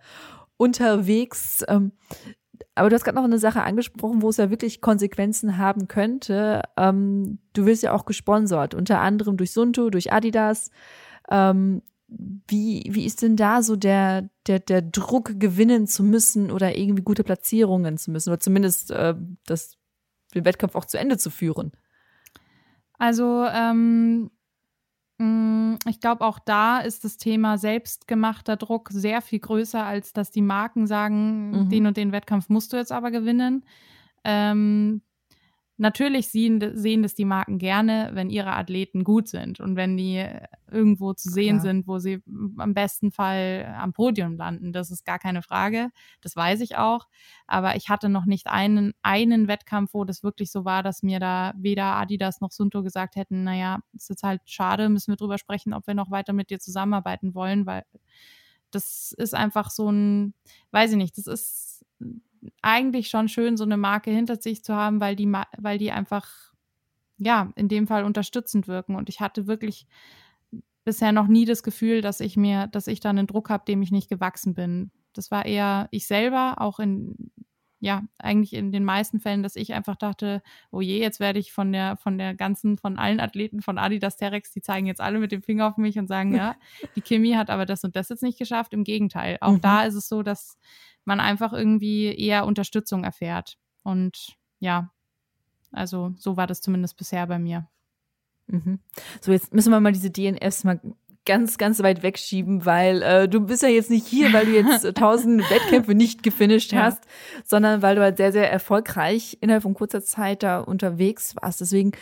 [0.55, 1.65] unterwegs.
[1.67, 1.93] Ähm,
[2.75, 6.61] aber du hast gerade noch eine Sache angesprochen, wo es ja wirklich Konsequenzen haben könnte.
[6.77, 10.69] Ähm, du wirst ja auch gesponsert, unter anderem durch Sunto, durch Adidas.
[11.27, 16.77] Ähm, wie, wie ist denn da so der, der, der Druck, gewinnen zu müssen oder
[16.77, 19.15] irgendwie gute Platzierungen zu müssen oder zumindest äh,
[19.47, 19.79] das,
[20.35, 21.71] den Wettkampf auch zu Ende zu führen?
[22.97, 24.29] Also ähm,
[25.17, 30.31] mm, ich glaube, auch da ist das Thema selbstgemachter Druck sehr viel größer, als dass
[30.31, 31.69] die Marken sagen, mhm.
[31.69, 33.65] den und den Wettkampf musst du jetzt aber gewinnen.
[34.23, 35.01] Ähm,
[35.77, 40.23] Natürlich sehen, sehen das die Marken gerne, wenn ihre Athleten gut sind und wenn die
[40.71, 41.61] irgendwo zu sehen Klar.
[41.61, 42.21] sind, wo sie
[42.57, 44.71] am besten Fall am Podium landen.
[44.71, 45.89] Das ist gar keine Frage.
[46.21, 47.07] Das weiß ich auch.
[47.47, 51.19] Aber ich hatte noch nicht einen, einen Wettkampf, wo das wirklich so war, dass mir
[51.19, 55.39] da weder Adidas noch Sunto gesagt hätten, naja, ist jetzt halt schade, müssen wir drüber
[55.39, 57.83] sprechen, ob wir noch weiter mit dir zusammenarbeiten wollen, weil
[58.69, 60.33] das ist einfach so ein,
[60.71, 61.85] weiß ich nicht, das ist
[62.61, 66.53] eigentlich schon schön, so eine Marke hinter sich zu haben, weil die, weil die einfach,
[67.17, 68.95] ja, in dem Fall unterstützend wirken.
[68.95, 69.87] Und ich hatte wirklich
[70.83, 73.81] bisher noch nie das Gefühl, dass ich mir, dass ich da einen Druck habe, dem
[73.81, 74.91] ich nicht gewachsen bin.
[75.13, 77.31] Das war eher ich selber, auch in,
[77.83, 80.41] ja, eigentlich in den meisten Fällen, dass ich einfach dachte,
[80.71, 84.15] oh je, jetzt werde ich von der, von der ganzen, von allen Athleten von Adidas
[84.15, 86.55] Terex, die zeigen jetzt alle mit dem Finger auf mich und sagen, ja,
[86.95, 88.73] die Kimi hat aber das und das jetzt nicht geschafft.
[88.73, 89.37] Im Gegenteil.
[89.41, 89.61] Auch mhm.
[89.61, 90.57] da ist es so, dass
[91.05, 93.57] man einfach irgendwie eher Unterstützung erfährt.
[93.83, 94.91] Und ja,
[95.71, 97.67] also so war das zumindest bisher bei mir.
[98.47, 98.79] Mhm.
[99.21, 100.79] So, jetzt müssen wir mal diese DNFs mal
[101.25, 104.95] ganz, ganz weit wegschieben, weil äh, du bist ja jetzt nicht hier, weil du jetzt
[104.97, 107.41] tausend Wettkämpfe nicht gefinisht hast, ja.
[107.45, 111.61] sondern weil du halt sehr, sehr erfolgreich innerhalb von kurzer Zeit da unterwegs warst.
[111.61, 111.93] Deswegen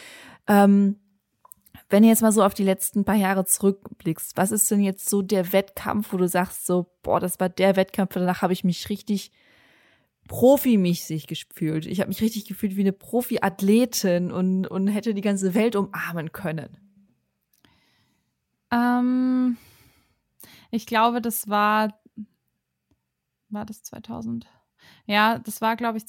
[0.48, 0.98] ähm,
[1.92, 5.10] wenn du jetzt mal so auf die letzten paar Jahre zurückblickst, was ist denn jetzt
[5.10, 8.64] so der Wettkampf, wo du sagst so, boah, das war der Wettkampf, danach habe ich
[8.64, 9.32] mich richtig
[10.28, 11.86] profimäßig gefühlt.
[11.86, 16.32] Ich habe mich richtig gefühlt wie eine Profi-Athletin und, und hätte die ganze Welt umarmen
[16.32, 16.78] können.
[18.72, 19.58] Ähm,
[20.70, 22.00] ich glaube, das war,
[23.50, 24.48] war das 2000?
[25.06, 26.08] Ja, das war, glaube ich,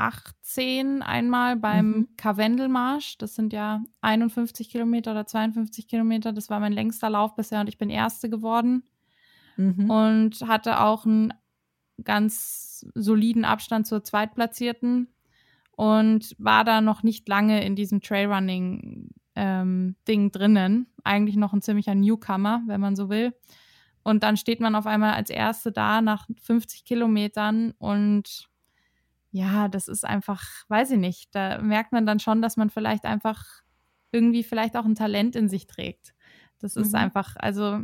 [0.00, 2.08] 2018 einmal beim mhm.
[2.16, 3.18] Karwendelmarsch.
[3.18, 6.32] Das sind ja 51 Kilometer oder 52 Kilometer.
[6.32, 8.84] Das war mein längster Lauf bisher und ich bin Erste geworden.
[9.56, 9.90] Mhm.
[9.90, 11.34] Und hatte auch einen
[12.02, 15.08] ganz soliden Abstand zur Zweitplatzierten
[15.76, 20.86] und war da noch nicht lange in diesem Trailrunning ähm, Ding drinnen.
[21.04, 23.34] Eigentlich noch ein ziemlicher Newcomer, wenn man so will.
[24.02, 28.49] Und dann steht man auf einmal als Erste da nach 50 Kilometern und
[29.32, 33.04] ja, das ist einfach, weiß ich nicht, da merkt man dann schon, dass man vielleicht
[33.04, 33.44] einfach
[34.12, 36.14] irgendwie vielleicht auch ein Talent in sich trägt.
[36.58, 36.98] Das ist mhm.
[36.98, 37.80] einfach, also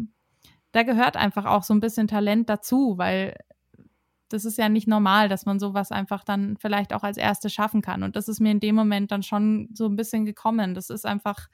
[0.72, 3.36] da gehört einfach auch so ein bisschen Talent dazu, weil
[4.28, 7.80] das ist ja nicht normal, dass man sowas einfach dann vielleicht auch als Erste schaffen
[7.80, 8.02] kann.
[8.02, 10.74] Und das ist mir in dem Moment dann schon so ein bisschen gekommen.
[10.74, 11.46] Das ist einfach,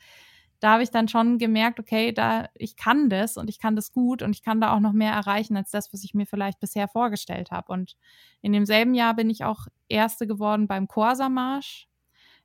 [0.62, 3.90] da habe ich dann schon gemerkt, okay, da ich kann das und ich kann das
[3.90, 6.60] gut und ich kann da auch noch mehr erreichen als das, was ich mir vielleicht
[6.60, 7.72] bisher vorgestellt habe.
[7.72, 7.96] Und
[8.42, 11.88] in demselben Jahr bin ich auch Erste geworden beim Corsa-Marsch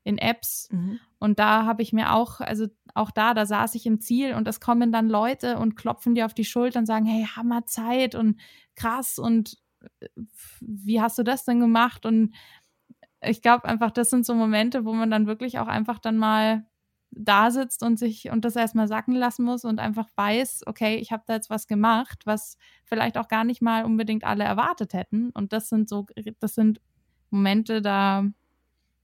[0.04, 0.68] in Apps.
[0.72, 1.00] Mhm.
[1.20, 2.66] Und da habe ich mir auch, also
[2.96, 6.26] auch da, da saß ich im Ziel und es kommen dann Leute und klopfen dir
[6.26, 8.40] auf die Schulter und sagen, hey, Hammer Zeit und
[8.74, 9.60] krass und
[10.60, 12.08] wie hast du das denn gemacht?
[12.08, 12.34] Und
[13.22, 16.66] ich glaube einfach, das sind so Momente, wo man dann wirklich auch einfach dann mal
[17.12, 21.12] da sitzt und sich und das erstmal sacken lassen muss und einfach weiß, okay, ich
[21.12, 25.32] habe da jetzt was gemacht, was vielleicht auch gar nicht mal unbedingt alle erwartet hätten.
[25.32, 26.06] Und das sind so,
[26.40, 26.82] das sind
[27.30, 28.26] Momente, da,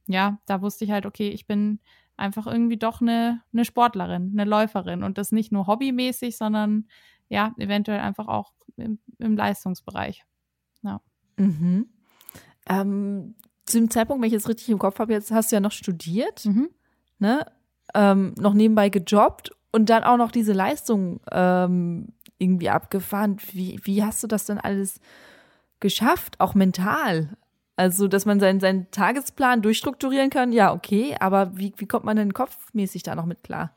[0.07, 1.79] ja, da wusste ich halt, okay, ich bin
[2.15, 6.87] einfach irgendwie doch eine, eine Sportlerin, eine Läuferin und das nicht nur hobbymäßig, sondern
[7.29, 10.23] ja, eventuell einfach auch im, im Leistungsbereich.
[10.83, 11.01] Ja.
[11.37, 11.89] Mhm.
[12.67, 13.35] Ähm,
[13.65, 15.71] zu dem Zeitpunkt, wenn ich es richtig im Kopf habe, jetzt hast du ja noch
[15.71, 16.69] studiert, mhm.
[17.19, 17.45] ne?
[17.93, 23.37] Ähm, noch nebenbei gejobbt und dann auch noch diese Leistung ähm, irgendwie abgefahren.
[23.51, 24.99] Wie, wie hast du das denn alles
[25.79, 27.37] geschafft, auch mental?
[27.75, 32.17] Also, dass man seinen, seinen Tagesplan durchstrukturieren kann, ja, okay, aber wie, wie kommt man
[32.17, 33.75] denn kopfmäßig da noch mit klar?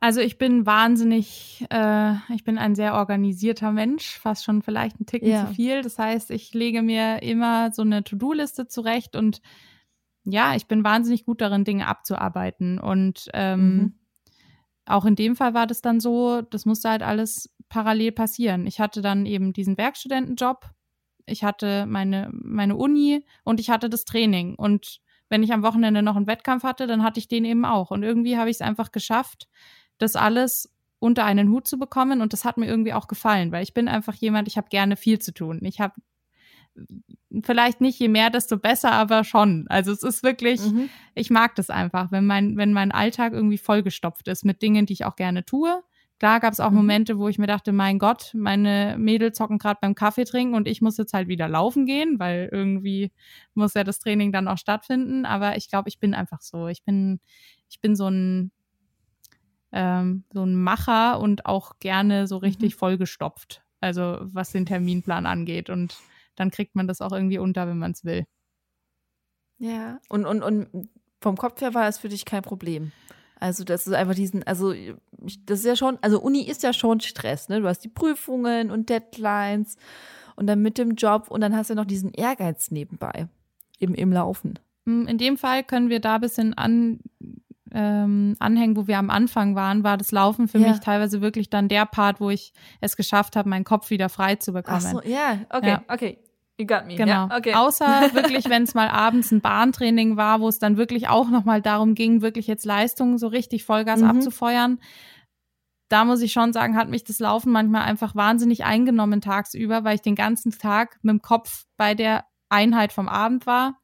[0.00, 5.06] Also ich bin wahnsinnig, äh, ich bin ein sehr organisierter Mensch, fast schon vielleicht ein
[5.06, 5.46] Ticken ja.
[5.46, 5.82] zu viel.
[5.82, 9.42] Das heißt, ich lege mir immer so eine To-Do-Liste zurecht und
[10.30, 12.78] ja, ich bin wahnsinnig gut darin, Dinge abzuarbeiten.
[12.78, 13.94] Und ähm, mhm.
[14.86, 18.66] auch in dem Fall war das dann so, das musste halt alles parallel passieren.
[18.66, 20.70] Ich hatte dann eben diesen Werkstudentenjob,
[21.26, 24.54] ich hatte meine, meine Uni und ich hatte das Training.
[24.54, 27.90] Und wenn ich am Wochenende noch einen Wettkampf hatte, dann hatte ich den eben auch.
[27.90, 29.48] Und irgendwie habe ich es einfach geschafft,
[29.98, 33.62] das alles unter einen Hut zu bekommen und das hat mir irgendwie auch gefallen, weil
[33.62, 35.60] ich bin einfach jemand, ich habe gerne viel zu tun.
[35.62, 35.94] Ich habe
[37.42, 39.66] vielleicht nicht je mehr, desto besser, aber schon.
[39.68, 40.88] Also es ist wirklich, mhm.
[41.14, 44.94] ich mag das einfach, wenn mein, wenn mein Alltag irgendwie vollgestopft ist mit Dingen, die
[44.94, 45.82] ich auch gerne tue.
[46.18, 46.78] Klar gab es auch mhm.
[46.78, 50.66] Momente, wo ich mir dachte, mein Gott, meine Mädels zocken gerade beim Kaffee trinken und
[50.66, 53.12] ich muss jetzt halt wieder laufen gehen, weil irgendwie
[53.54, 55.24] muss ja das Training dann auch stattfinden.
[55.26, 56.66] Aber ich glaube, ich bin einfach so.
[56.66, 57.20] Ich bin,
[57.68, 58.50] ich bin so ein
[59.72, 62.78] ähm, so ein Macher und auch gerne so richtig mhm.
[62.78, 63.62] vollgestopft.
[63.80, 65.70] Also was den Terminplan angeht.
[65.70, 65.96] Und
[66.38, 68.26] dann kriegt man das auch irgendwie unter, wenn man es will.
[69.58, 70.88] Ja, und, und, und
[71.20, 72.92] vom Kopf her war es für dich kein Problem.
[73.40, 74.72] Also, das ist einfach diesen, also,
[75.44, 77.60] das ist ja schon, also Uni ist ja schon Stress, ne?
[77.60, 79.76] Du hast die Prüfungen und Deadlines
[80.36, 83.28] und dann mit dem Job und dann hast du noch diesen Ehrgeiz nebenbei
[83.78, 84.58] im, im Laufen.
[84.84, 87.00] Mm, in dem Fall können wir da ein bisschen an,
[87.72, 90.70] ähm, anhängen, wo wir am Anfang waren, war das Laufen für ja.
[90.70, 94.36] mich teilweise wirklich dann der Part, wo ich es geschafft habe, meinen Kopf wieder frei
[94.36, 94.84] zu bekommen.
[94.84, 95.40] Ach so, yeah.
[95.50, 96.18] okay, ja, okay.
[96.58, 96.96] You got me.
[96.96, 97.28] Genau.
[97.28, 97.54] Ja, okay.
[97.54, 101.62] Außer wirklich, wenn es mal abends ein Bahntraining war, wo es dann wirklich auch nochmal
[101.62, 104.08] darum ging, wirklich jetzt Leistungen so richtig Vollgas mhm.
[104.08, 104.80] abzufeuern.
[105.88, 109.94] Da muss ich schon sagen, hat mich das Laufen manchmal einfach wahnsinnig eingenommen tagsüber, weil
[109.94, 113.78] ich den ganzen Tag mit dem Kopf bei der Einheit vom Abend war.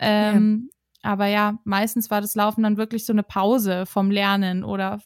[0.00, 0.70] Ähm,
[1.02, 5.00] aber ja, meistens war das Laufen dann wirklich so eine Pause vom Lernen oder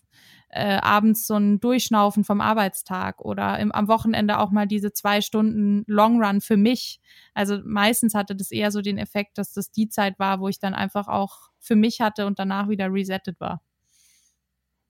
[0.54, 5.20] äh, abends so ein Durchschnaufen vom Arbeitstag oder im, am Wochenende auch mal diese zwei
[5.20, 7.00] Stunden Long Run für mich.
[7.34, 10.60] Also meistens hatte das eher so den Effekt, dass das die Zeit war, wo ich
[10.60, 13.62] dann einfach auch für mich hatte und danach wieder resettet war.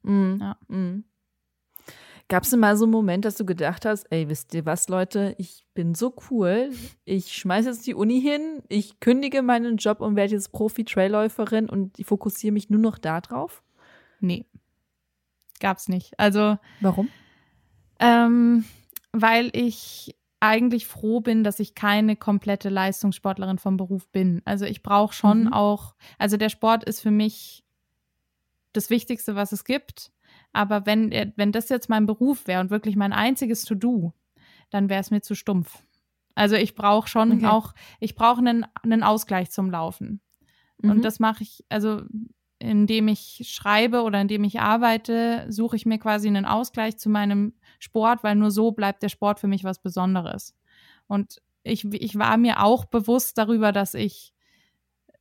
[0.03, 0.57] Mm, ja.
[0.69, 1.05] Mm.
[2.29, 4.89] Gab es denn mal so einen Moment, dass du gedacht hast, ey, wisst ihr was,
[4.89, 6.71] Leute, ich bin so cool,
[7.05, 11.99] ich schmeiße jetzt die Uni hin, ich kündige meinen Job und werde jetzt Profi-Trailläuferin und
[11.99, 13.63] ich fokussiere mich nur noch da drauf?
[14.21, 14.47] Nee,
[15.65, 16.13] gab's nicht.
[16.21, 17.09] Also Warum?
[17.99, 18.67] Ähm,
[19.13, 24.43] weil ich eigentlich froh bin, dass ich keine komplette Leistungssportlerin vom Beruf bin.
[24.45, 25.53] Also ich brauche schon mhm.
[25.55, 27.65] auch, also der Sport ist für mich
[28.75, 30.13] das Wichtigste, was es gibt.
[30.53, 34.13] Aber wenn, wenn das jetzt mein Beruf wäre und wirklich mein einziges To-Do,
[34.69, 35.83] dann wäre es mir zu stumpf.
[36.35, 37.47] Also ich brauche schon okay.
[37.47, 40.21] auch, ich brauche einen, einen Ausgleich zum Laufen.
[40.83, 40.91] Mhm.
[40.91, 42.03] Und das mache ich, also
[42.59, 47.55] indem ich schreibe oder indem ich arbeite, suche ich mir quasi einen Ausgleich zu meinem
[47.79, 50.55] Sport, weil nur so bleibt der Sport für mich was Besonderes.
[51.07, 54.33] Und ich, ich war mir auch bewusst darüber, dass ich,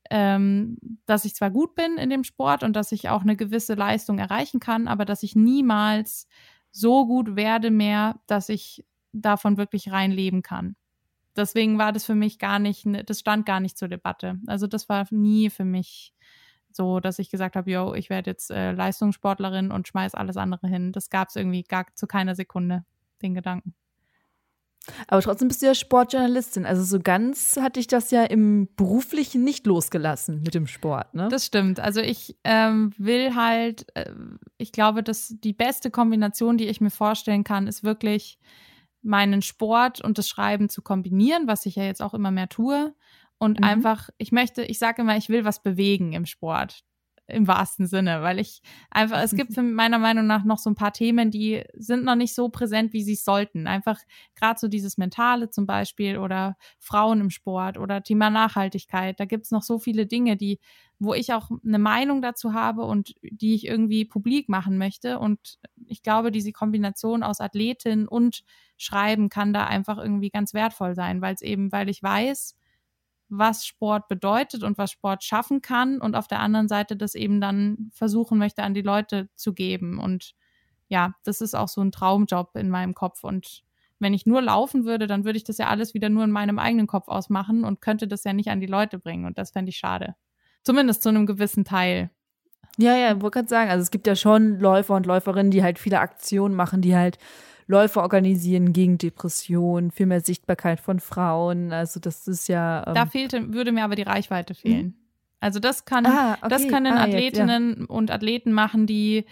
[0.10, 3.74] ähm, dass ich zwar gut bin in dem Sport und dass ich auch eine gewisse
[3.74, 6.28] Leistung erreichen kann, aber dass ich niemals
[6.72, 10.76] so gut werde mehr, dass ich davon wirklich rein leben kann.
[11.36, 14.40] Deswegen war das für mich gar nicht, das stand gar nicht zur Debatte.
[14.46, 16.14] Also das war nie für mich
[16.76, 20.68] so, dass ich gesagt habe, yo, ich werde jetzt äh, Leistungssportlerin und schmeiß alles andere
[20.68, 20.92] hin.
[20.92, 22.84] Das gab es irgendwie gar zu keiner Sekunde,
[23.22, 23.74] den Gedanken.
[25.08, 26.66] Aber trotzdem bist du ja Sportjournalistin.
[26.66, 31.30] Also so ganz hatte ich das ja im Beruflichen nicht losgelassen mit dem Sport, ne?
[31.30, 31.80] Das stimmt.
[31.80, 34.12] Also ich ähm, will halt, äh,
[34.58, 38.40] ich glaube, dass die beste Kombination, die ich mir vorstellen kann, ist wirklich
[39.02, 42.94] meinen Sport und das Schreiben zu kombinieren, was ich ja jetzt auch immer mehr tue
[43.44, 43.66] und mhm.
[43.66, 46.80] einfach, ich möchte, ich sage immer, ich will was bewegen im Sport.
[47.28, 50.92] Im wahrsten Sinne, weil ich einfach, es gibt meiner Meinung nach noch so ein paar
[50.92, 53.66] Themen, die sind noch nicht so präsent, wie sie sollten.
[53.66, 53.98] Einfach
[54.36, 59.20] gerade so dieses Mentale zum Beispiel oder Frauen im Sport oder Thema Nachhaltigkeit.
[59.22, 60.60] Da gibt es noch so viele Dinge, die,
[61.00, 65.20] wo ich auch eine Meinung dazu habe und die ich irgendwie publik machen möchte.
[65.20, 68.44] Und ich glaube, diese Kombination aus Athletin und
[68.78, 72.58] Schreiben kann da einfach irgendwie ganz wertvoll sein, weil es eben, weil ich weiß,
[73.38, 77.42] was Sport bedeutet und was Sport schaffen kann und auf der anderen Seite das eben
[77.42, 80.00] dann versuchen möchte, an die Leute zu geben.
[80.00, 80.36] Und
[80.88, 83.24] ja, das ist auch so ein Traumjob in meinem Kopf.
[83.24, 83.64] Und
[84.00, 86.60] wenn ich nur laufen würde, dann würde ich das ja alles wieder nur in meinem
[86.60, 89.26] eigenen Kopf ausmachen und könnte das ja nicht an die Leute bringen.
[89.26, 90.16] Und das fände ich schade.
[90.62, 92.12] Zumindest zu einem gewissen Teil.
[92.78, 95.78] Ja, ja, wollte gerade sagen, also es gibt ja schon Läufer und Läuferinnen, die halt
[95.78, 97.20] viele Aktionen machen, die halt
[97.68, 101.72] Läufe organisieren gegen Depressionen, viel mehr Sichtbarkeit von Frauen.
[101.72, 102.84] Also das ist ja.
[102.88, 104.86] Ähm da fehlte, würde mir aber die Reichweite fehlen.
[104.86, 104.94] Mhm.
[105.40, 106.50] Also das kann, ah, okay.
[106.50, 107.86] das können ah, Athletinnen jetzt, ja.
[107.88, 109.26] und Athleten machen, die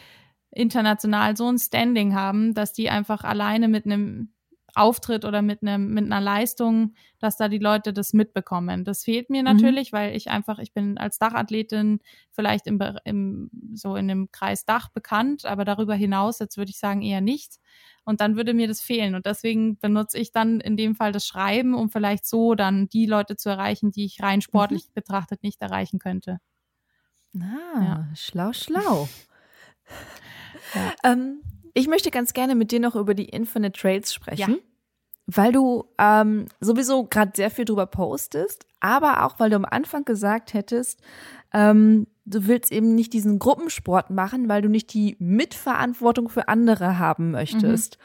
[0.51, 4.29] international so ein Standing haben, dass die einfach alleine mit einem
[4.75, 8.83] Auftritt oder mit einem mit einer Leistung, dass da die Leute das mitbekommen.
[8.83, 9.45] Das fehlt mir mhm.
[9.45, 9.97] natürlich, mhm.
[9.97, 11.99] weil ich einfach, ich bin als Dachathletin
[12.31, 16.79] vielleicht im, im so in dem Kreis Dach bekannt, aber darüber hinaus jetzt würde ich
[16.79, 17.59] sagen eher nicht.
[18.03, 19.13] Und dann würde mir das fehlen.
[19.13, 23.05] Und deswegen benutze ich dann in dem Fall das Schreiben, um vielleicht so dann die
[23.05, 24.41] Leute zu erreichen, die ich rein mhm.
[24.41, 24.93] sportlich mhm.
[24.95, 26.39] betrachtet nicht erreichen könnte.
[27.39, 28.07] Ah, ja.
[28.15, 29.07] schlau, schlau.
[30.75, 30.93] ja.
[31.03, 31.41] ähm,
[31.73, 34.51] ich möchte ganz gerne mit dir noch über die Infinite Trails sprechen.
[34.51, 34.57] Ja.
[35.27, 40.03] Weil du ähm, sowieso gerade sehr viel drüber postest, aber auch weil du am Anfang
[40.03, 40.99] gesagt hättest,
[41.53, 46.97] ähm, du willst eben nicht diesen Gruppensport machen, weil du nicht die Mitverantwortung für andere
[46.97, 47.97] haben möchtest.
[47.97, 48.03] Mhm.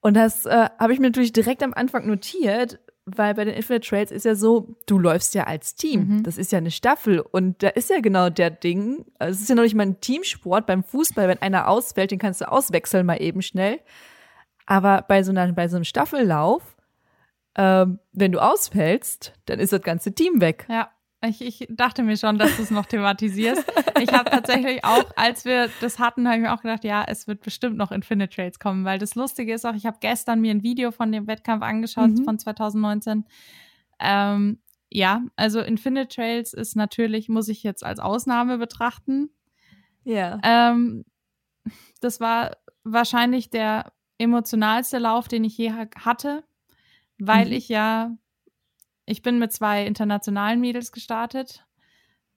[0.00, 3.86] Und das äh, habe ich mir natürlich direkt am Anfang notiert, weil bei den Infinite
[3.86, 6.08] Trails ist ja so, du läufst ja als Team.
[6.08, 6.22] Mhm.
[6.22, 7.20] Das ist ja eine Staffel.
[7.20, 9.04] Und da ist ja genau der Ding.
[9.18, 11.28] Also es ist ja noch nicht mal ein Teamsport beim Fußball.
[11.28, 13.80] Wenn einer ausfällt, den kannst du auswechseln mal eben schnell.
[14.66, 16.62] Aber bei so, einer, bei so einem Staffellauf,
[17.56, 20.66] ähm, wenn du ausfällst, dann ist das ganze Team weg.
[20.70, 20.90] Ja.
[21.28, 23.64] Ich, ich dachte mir schon, dass du es noch thematisierst.
[24.00, 27.26] Ich habe tatsächlich auch, als wir das hatten, habe ich mir auch gedacht, ja, es
[27.26, 30.50] wird bestimmt noch Infinite Trails kommen, weil das Lustige ist auch, ich habe gestern mir
[30.50, 32.24] ein Video von dem Wettkampf angeschaut mhm.
[32.24, 33.24] von 2019.
[34.00, 34.58] Ähm,
[34.90, 39.30] ja, also Infinite Trails ist natürlich, muss ich jetzt als Ausnahme betrachten.
[40.04, 40.38] Ja.
[40.42, 41.04] Ähm,
[42.00, 46.44] das war wahrscheinlich der emotionalste Lauf, den ich je hatte,
[47.18, 47.52] weil mhm.
[47.52, 48.16] ich ja
[49.06, 51.66] ich bin mit zwei internationalen Mädels gestartet,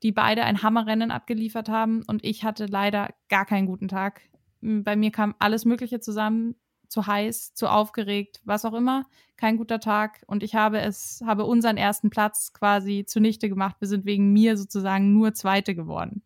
[0.04, 4.22] die beide ein Hammerrennen abgeliefert haben und ich hatte leider gar keinen guten Tag.
[4.62, 6.56] Bei mir kam alles Mögliche zusammen,
[6.88, 9.06] zu heiß, zu aufgeregt, was auch immer.
[9.36, 13.78] Kein guter Tag und ich habe es, habe unseren ersten Platz quasi zunichte gemacht.
[13.80, 16.24] Wir sind wegen mir sozusagen nur Zweite geworden.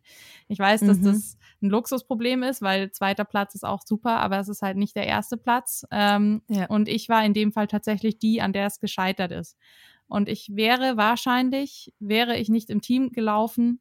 [0.48, 1.04] Ich weiß, dass mhm.
[1.04, 4.96] das ein Luxusproblem ist, weil zweiter Platz ist auch super, aber es ist halt nicht
[4.96, 5.86] der erste Platz.
[5.90, 6.66] Ähm, ja.
[6.66, 9.56] Und ich war in dem Fall tatsächlich die, an der es gescheitert ist.
[10.12, 13.80] Und ich wäre wahrscheinlich, wäre ich nicht im Team gelaufen,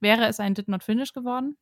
[0.00, 1.56] wäre es ein Did Not Finish geworden,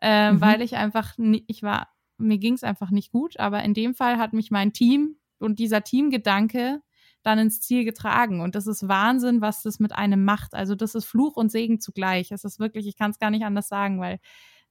[0.00, 0.40] äh, mhm.
[0.40, 1.12] weil ich einfach,
[1.46, 3.38] ich war, mir ging es einfach nicht gut.
[3.38, 6.80] Aber in dem Fall hat mich mein Team und dieser Teamgedanke
[7.22, 8.40] dann ins Ziel getragen.
[8.40, 10.54] Und das ist Wahnsinn, was das mit einem macht.
[10.54, 12.32] Also das ist Fluch und Segen zugleich.
[12.32, 14.20] Es ist wirklich, ich kann es gar nicht anders sagen, weil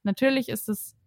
[0.02, 0.97] natürlich ist es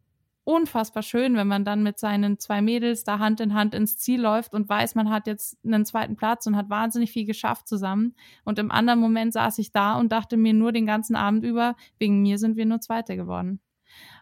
[0.52, 4.22] unfassbar schön, wenn man dann mit seinen zwei Mädels da Hand in Hand ins Ziel
[4.22, 8.16] läuft und weiß, man hat jetzt einen zweiten Platz und hat wahnsinnig viel geschafft zusammen.
[8.44, 11.76] Und im anderen Moment saß ich da und dachte mir nur den ganzen Abend über,
[11.98, 13.62] wegen mir sind wir nur Zweite geworden.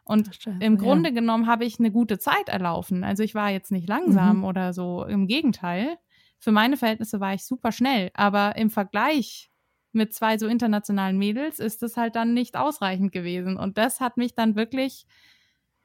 [0.04, 1.16] Und Scheiße, im Grunde ja.
[1.16, 3.04] genommen habe ich eine gute Zeit erlaufen.
[3.04, 4.44] Also ich war jetzt nicht langsam mhm.
[4.44, 5.06] oder so.
[5.06, 5.98] Im Gegenteil.
[6.40, 8.10] Für meine Verhältnisse war ich super schnell.
[8.14, 9.52] Aber im Vergleich
[9.92, 13.58] mit zwei so internationalen Mädels ist es halt dann nicht ausreichend gewesen.
[13.58, 15.06] Und das hat mich dann wirklich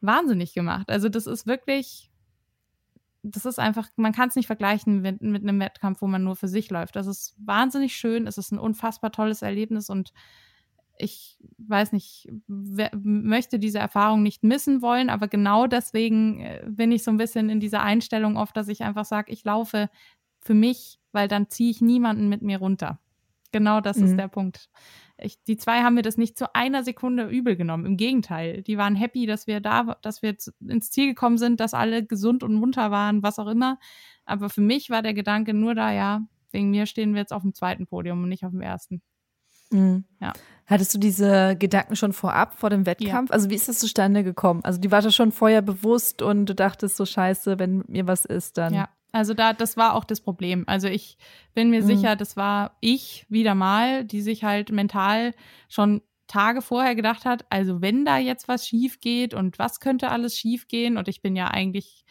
[0.05, 0.91] wahnsinnig gemacht.
[0.91, 2.11] Also das ist wirklich,
[3.23, 6.37] das ist einfach, man kann es nicht vergleichen mit, mit einem Wettkampf, wo man nur
[6.37, 6.97] für sich läuft.
[6.97, 10.13] Das ist wahnsinnig schön, es ist ein unfassbar tolles Erlebnis und
[10.97, 16.93] ich weiß nicht, wer, möchte diese Erfahrung nicht missen wollen, aber genau deswegen äh, bin
[16.93, 19.91] ich so ein bisschen in dieser Einstellung oft, dass ich einfach sage, ich laufe
[20.41, 23.01] für mich, weil dann ziehe ich niemanden mit mir runter.
[23.51, 24.05] Genau das mhm.
[24.07, 24.69] ist der Punkt.
[25.19, 27.87] Ich, die zwei haben mir das nicht zu einer Sekunde übel genommen.
[27.87, 30.37] Im Gegenteil, die waren happy, dass wir da, dass wir
[30.67, 33.79] ins Ziel gekommen sind, dass alle gesund und munter waren, was auch immer.
[34.25, 37.43] Aber für mich war der Gedanke nur da, ja, wegen mir stehen wir jetzt auf
[37.43, 39.03] dem zweiten Podium und nicht auf dem ersten.
[39.71, 40.05] Mhm.
[40.21, 40.33] Ja.
[40.67, 43.31] Hattest du diese Gedanken schon vorab, vor dem Wettkampf?
[43.31, 43.35] Ja.
[43.35, 44.65] Also wie ist das zustande gekommen?
[44.65, 48.25] Also die war da schon vorher bewusst und du dachtest so scheiße, wenn mir was
[48.25, 48.73] ist, dann.
[48.73, 50.65] Ja, also da, das war auch das Problem.
[50.67, 51.19] Also ich
[51.55, 51.87] bin mir mhm.
[51.87, 55.35] sicher, das war ich wieder mal, die sich halt mental
[55.69, 60.11] schon Tage vorher gedacht hat, also wenn da jetzt was schief geht und was könnte
[60.11, 62.05] alles schief gehen und ich bin ja eigentlich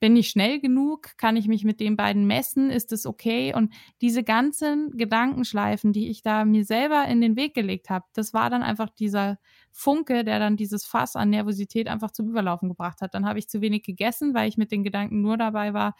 [0.00, 1.16] bin ich schnell genug?
[1.18, 2.70] Kann ich mich mit den beiden messen?
[2.70, 3.54] Ist es okay?
[3.54, 8.32] Und diese ganzen Gedankenschleifen, die ich da mir selber in den Weg gelegt habe, das
[8.32, 9.38] war dann einfach dieser
[9.70, 13.14] Funke, der dann dieses Fass an Nervosität einfach zum Überlaufen gebracht hat.
[13.14, 15.94] Dann habe ich zu wenig gegessen, weil ich mit den Gedanken nur dabei war,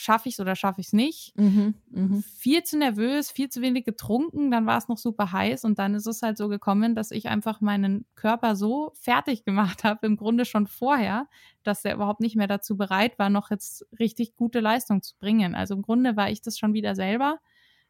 [0.00, 1.36] schaffe ich es oder schaffe ich es nicht.
[1.36, 2.22] Mhm, mh.
[2.36, 5.94] Viel zu nervös, viel zu wenig getrunken, dann war es noch super heiß und dann
[5.94, 10.16] ist es halt so gekommen, dass ich einfach meinen Körper so fertig gemacht habe, im
[10.16, 11.28] Grunde schon vorher,
[11.62, 15.54] dass der überhaupt nicht mehr dazu bereit war, noch jetzt richtig gute Leistung zu bringen.
[15.54, 17.38] Also im Grunde war ich das schon wieder selber,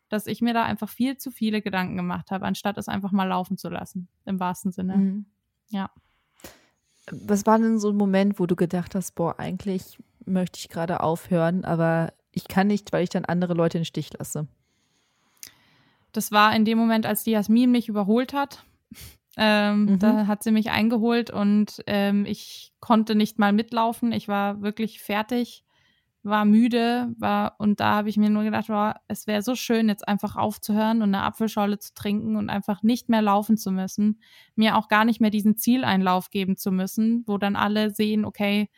[0.08, 3.28] dass ich mir da einfach viel zu viele Gedanken gemacht habe, anstatt es einfach mal
[3.28, 4.96] laufen zu lassen, im wahrsten Sinne.
[4.96, 5.26] Mhm.
[5.68, 5.90] Ja.
[7.10, 11.02] Was war denn so ein Moment, wo du gedacht hast, boah, eigentlich möchte ich gerade
[11.02, 14.46] aufhören, aber ich kann nicht, weil ich dann andere Leute in den Stich lasse.
[16.12, 18.64] Das war in dem Moment, als die Jasmin mich überholt hat.
[19.36, 19.98] Ähm, mhm.
[20.00, 24.12] Da hat sie mich eingeholt und ähm, ich konnte nicht mal mitlaufen.
[24.12, 25.64] Ich war wirklich fertig,
[26.22, 29.88] war müde, war und da habe ich mir nur gedacht, wow, es wäre so schön,
[29.88, 34.20] jetzt einfach aufzuhören und eine Apfelschorle zu trinken und einfach nicht mehr laufen zu müssen,
[34.56, 38.68] mir auch gar nicht mehr diesen Zieleinlauf geben zu müssen, wo dann alle sehen, okay,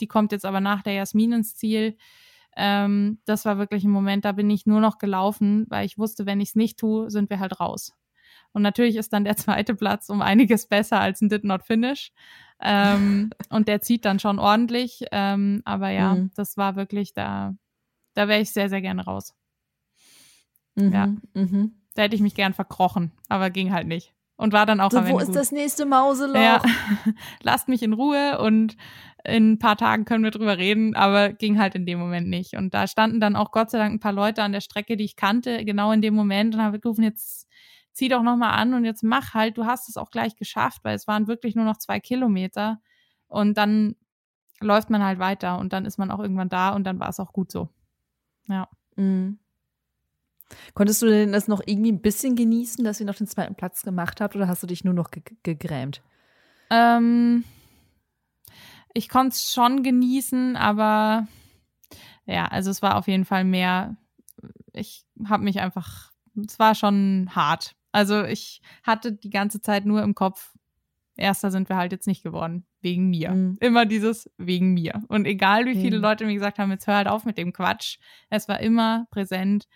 [0.00, 1.96] die kommt jetzt aber nach der Jasmin ins Ziel.
[2.56, 6.26] Ähm, das war wirklich ein Moment, da bin ich nur noch gelaufen, weil ich wusste,
[6.26, 7.94] wenn ich es nicht tue, sind wir halt raus.
[8.52, 12.12] Und natürlich ist dann der zweite Platz um einiges besser als ein Did Not Finish.
[12.60, 15.04] Ähm, und der zieht dann schon ordentlich.
[15.12, 16.30] Ähm, aber ja, mhm.
[16.34, 17.54] das war wirklich, da,
[18.14, 19.34] da wäre ich sehr, sehr gerne raus.
[20.74, 20.92] Mhm.
[20.92, 21.06] Ja.
[21.34, 21.82] Mhm.
[21.94, 24.98] Da hätte ich mich gern verkrochen, aber ging halt nicht und war dann auch so,
[24.98, 25.36] am Ende wo ist gut.
[25.36, 26.40] das nächste Mauseloch?
[26.40, 26.62] Ja,
[27.42, 28.76] lasst mich in Ruhe und
[29.24, 32.54] in ein paar Tagen können wir drüber reden, aber ging halt in dem Moment nicht.
[32.54, 35.04] Und da standen dann auch Gott sei Dank ein paar Leute an der Strecke, die
[35.04, 37.48] ich kannte, genau in dem Moment und habe gerufen, jetzt
[37.92, 40.94] zieh doch nochmal an und jetzt mach halt, du hast es auch gleich geschafft, weil
[40.94, 42.80] es waren wirklich nur noch zwei Kilometer
[43.26, 43.96] und dann
[44.60, 47.20] läuft man halt weiter und dann ist man auch irgendwann da und dann war es
[47.20, 47.68] auch gut so.
[48.48, 48.68] Ja.
[48.96, 49.38] Mhm.
[50.74, 53.82] Konntest du denn das noch irgendwie ein bisschen genießen, dass ihr noch den zweiten Platz
[53.82, 56.02] gemacht habt, oder hast du dich nur noch ge gegrämt?
[56.70, 57.44] Ähm,
[58.94, 61.26] ich konnte es schon genießen, aber
[62.26, 63.96] ja, also es war auf jeden Fall mehr.
[64.72, 66.12] Ich habe mich einfach,
[66.46, 67.76] es war schon hart.
[67.92, 70.54] Also ich hatte die ganze Zeit nur im Kopf,
[71.16, 73.30] erster sind wir halt jetzt nicht geworden, wegen mir.
[73.30, 73.56] Mhm.
[73.60, 75.02] Immer dieses wegen mir.
[75.08, 76.02] Und egal wie viele mhm.
[76.02, 79.66] Leute mir gesagt haben, jetzt hör halt auf mit dem Quatsch, es war immer präsent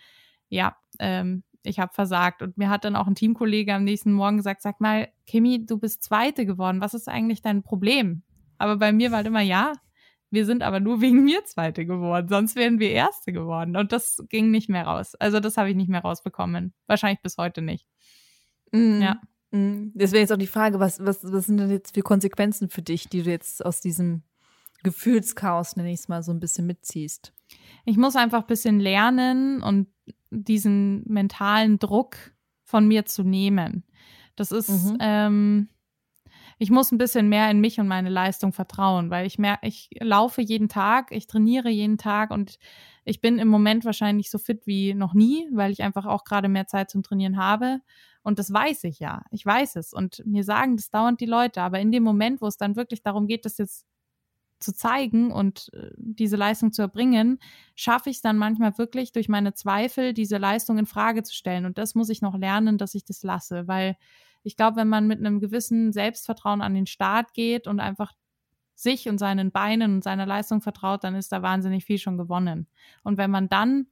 [0.51, 2.41] ja, ähm, ich habe versagt.
[2.41, 5.79] Und mir hat dann auch ein Teamkollege am nächsten Morgen gesagt, sag mal, Kimi, du
[5.79, 6.81] bist Zweite geworden.
[6.81, 8.23] Was ist eigentlich dein Problem?
[8.57, 9.73] Aber bei mir war halt immer, ja,
[10.29, 12.27] wir sind aber nur wegen mir Zweite geworden.
[12.29, 13.75] Sonst wären wir Erste geworden.
[13.75, 15.15] Und das ging nicht mehr raus.
[15.15, 16.73] Also das habe ich nicht mehr rausbekommen.
[16.87, 17.87] Wahrscheinlich bis heute nicht.
[18.71, 19.01] Mhm.
[19.01, 19.21] Ja.
[19.51, 19.91] Mhm.
[19.95, 22.81] Das wäre jetzt auch die Frage, was, was, was sind denn jetzt für Konsequenzen für
[22.81, 24.23] dich, die du jetzt aus diesem
[24.83, 27.33] Gefühlschaos, nenne ich es mal, so ein bisschen mitziehst?
[27.85, 29.87] Ich muss einfach ein bisschen lernen und
[30.31, 32.17] diesen mentalen Druck
[32.63, 33.83] von mir zu nehmen.
[34.35, 34.97] Das ist, mhm.
[34.99, 35.69] ähm,
[36.57, 39.89] ich muss ein bisschen mehr in mich und meine Leistung vertrauen, weil ich merke, ich
[39.99, 42.57] laufe jeden Tag, ich trainiere jeden Tag und
[43.03, 46.49] ich bin im Moment wahrscheinlich so fit wie noch nie, weil ich einfach auch gerade
[46.49, 47.81] mehr Zeit zum Trainieren habe.
[48.23, 49.23] Und das weiß ich ja.
[49.31, 49.93] Ich weiß es.
[49.93, 51.61] Und mir sagen das dauernd die Leute.
[51.61, 53.87] Aber in dem Moment, wo es dann wirklich darum geht, das jetzt
[54.61, 57.39] zu zeigen und äh, diese Leistung zu erbringen,
[57.75, 61.65] schaffe ich es dann manchmal wirklich durch meine Zweifel, diese Leistung in Frage zu stellen.
[61.65, 63.97] Und das muss ich noch lernen, dass ich das lasse, weil
[64.43, 68.13] ich glaube, wenn man mit einem gewissen Selbstvertrauen an den Start geht und einfach
[68.75, 72.67] sich und seinen Beinen und seiner Leistung vertraut, dann ist da wahnsinnig viel schon gewonnen.
[73.03, 73.87] Und wenn man dann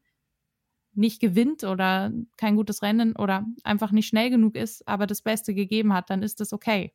[0.94, 5.54] nicht gewinnt oder kein gutes Rennen oder einfach nicht schnell genug ist, aber das Beste
[5.54, 6.94] gegeben hat, dann ist das okay.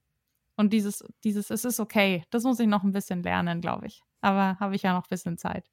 [0.57, 4.02] Und dieses, dieses, es ist okay, das muss ich noch ein bisschen lernen, glaube ich.
[4.20, 5.70] Aber habe ich ja noch ein bisschen Zeit.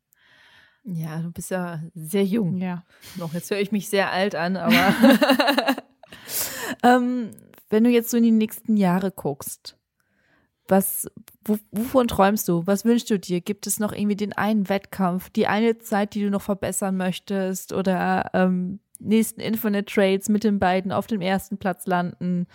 [0.84, 2.57] Ja, du bist ja sehr jung.
[2.57, 2.84] Ja.
[3.17, 4.73] Noch, jetzt höre ich mich sehr alt an, aber
[6.84, 7.32] ähm,
[7.69, 9.77] wenn du jetzt so in die nächsten Jahre guckst,
[10.67, 11.07] was,
[11.71, 12.65] wovon träumst du?
[12.65, 13.41] Was wünschst du dir?
[13.41, 17.73] Gibt es noch irgendwie den einen Wettkampf, die eine Zeit, die du noch verbessern möchtest
[17.73, 22.47] oder ähm, nächsten Infinite Trades mit den beiden auf dem ersten Platz landen?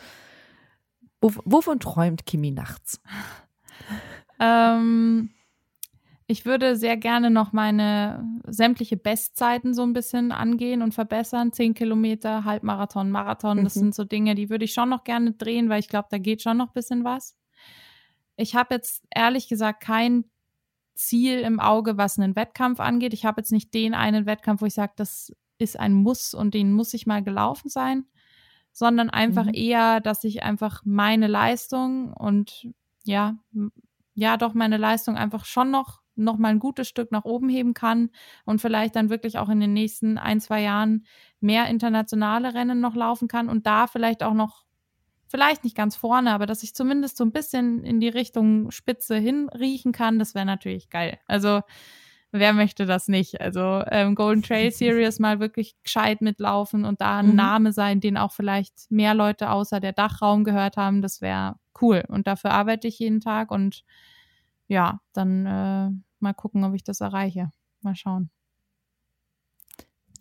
[1.20, 3.00] Wovon träumt Kimi nachts?
[4.38, 5.30] Ähm,
[6.26, 11.52] ich würde sehr gerne noch meine sämtliche Bestzeiten so ein bisschen angehen und verbessern.
[11.52, 13.80] Zehn Kilometer, Halbmarathon, Marathon, das mhm.
[13.80, 16.42] sind so Dinge, die würde ich schon noch gerne drehen, weil ich glaube, da geht
[16.42, 17.36] schon noch ein bisschen was.
[18.36, 20.24] Ich habe jetzt ehrlich gesagt kein
[20.96, 23.14] Ziel im Auge, was einen Wettkampf angeht.
[23.14, 26.54] Ich habe jetzt nicht den einen Wettkampf, wo ich sage, das ist ein Muss und
[26.54, 28.04] den muss ich mal gelaufen sein,
[28.76, 29.54] sondern einfach mhm.
[29.54, 32.68] eher, dass ich einfach meine Leistung und
[33.04, 33.38] ja,
[34.14, 37.72] ja, doch meine Leistung einfach schon noch noch mal ein gutes Stück nach oben heben
[37.72, 38.10] kann
[38.44, 41.06] und vielleicht dann wirklich auch in den nächsten ein, zwei Jahren
[41.40, 44.64] mehr internationale Rennen noch laufen kann und da vielleicht auch noch
[45.28, 49.16] vielleicht nicht ganz vorne, aber dass ich zumindest so ein bisschen in die Richtung Spitze
[49.16, 51.18] hinriechen kann, das wäre natürlich geil.
[51.26, 51.62] Also
[52.38, 53.40] wer möchte das nicht?
[53.40, 57.36] Also ähm, Golden Trail Series mal wirklich gescheit mitlaufen und da ein mhm.
[57.36, 62.04] Name sein, den auch vielleicht mehr Leute außer der Dachraum gehört haben, das wäre cool.
[62.08, 63.84] Und dafür arbeite ich jeden Tag und
[64.68, 67.50] ja, dann äh, mal gucken, ob ich das erreiche.
[67.82, 68.30] Mal schauen.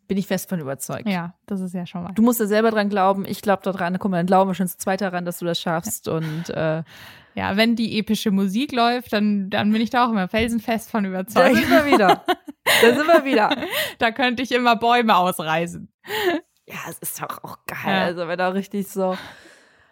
[0.07, 1.09] Bin ich fest von überzeugt.
[1.09, 2.13] Ja, das ist ja schon mal.
[2.13, 3.26] Du musst da selber dran glauben.
[3.26, 3.97] Ich glaube daran.
[3.97, 6.05] Guck mal, dann glauben wir schon zu zweit daran, dass du das schaffst.
[6.05, 6.13] Ja.
[6.13, 6.84] Und äh,
[7.36, 11.04] ja, wenn die epische Musik läuft, dann, dann bin ich da auch immer felsenfest von
[11.04, 11.54] überzeugt.
[11.54, 12.26] Da sind wir wieder.
[12.82, 13.56] Da sind wir wieder.
[14.00, 15.92] da könnte ich immer Bäume ausreißen.
[16.66, 17.78] Ja, es ist doch auch geil.
[17.86, 18.04] Ja.
[18.06, 19.18] Also, wenn da richtig so.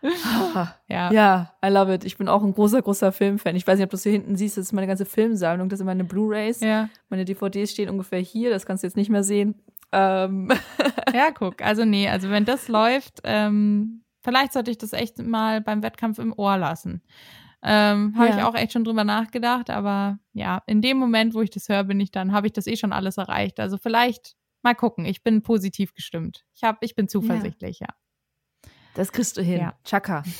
[0.87, 1.11] ja.
[1.11, 2.03] ja, I love it.
[2.05, 3.55] Ich bin auch ein großer, großer Filmfan.
[3.55, 5.69] Ich weiß nicht, ob du es hier hinten siehst, das ist meine ganze Filmsammlung.
[5.69, 6.61] Das sind meine Blu-Rays.
[6.61, 6.89] Ja.
[7.09, 8.49] Meine DVDs stehen ungefähr hier.
[8.49, 9.55] Das kannst du jetzt nicht mehr sehen.
[9.91, 10.49] Ähm.
[11.13, 11.61] ja, guck.
[11.61, 16.19] Also nee, also wenn das läuft, ähm, vielleicht sollte ich das echt mal beim Wettkampf
[16.19, 17.01] im Ohr lassen.
[17.61, 18.37] Ähm, habe ja.
[18.37, 21.85] ich auch echt schon drüber nachgedacht, aber ja, in dem Moment, wo ich das höre,
[21.85, 23.59] bin ich dann, habe ich das eh schon alles erreicht.
[23.59, 25.05] Also vielleicht mal gucken.
[25.05, 26.45] Ich bin positiv gestimmt.
[26.53, 27.87] Ich hab, ich bin zuversichtlich, ja.
[27.89, 28.71] ja.
[28.95, 29.59] Das kriegst du hin.
[29.59, 29.73] Ja.
[29.83, 30.23] Chaka.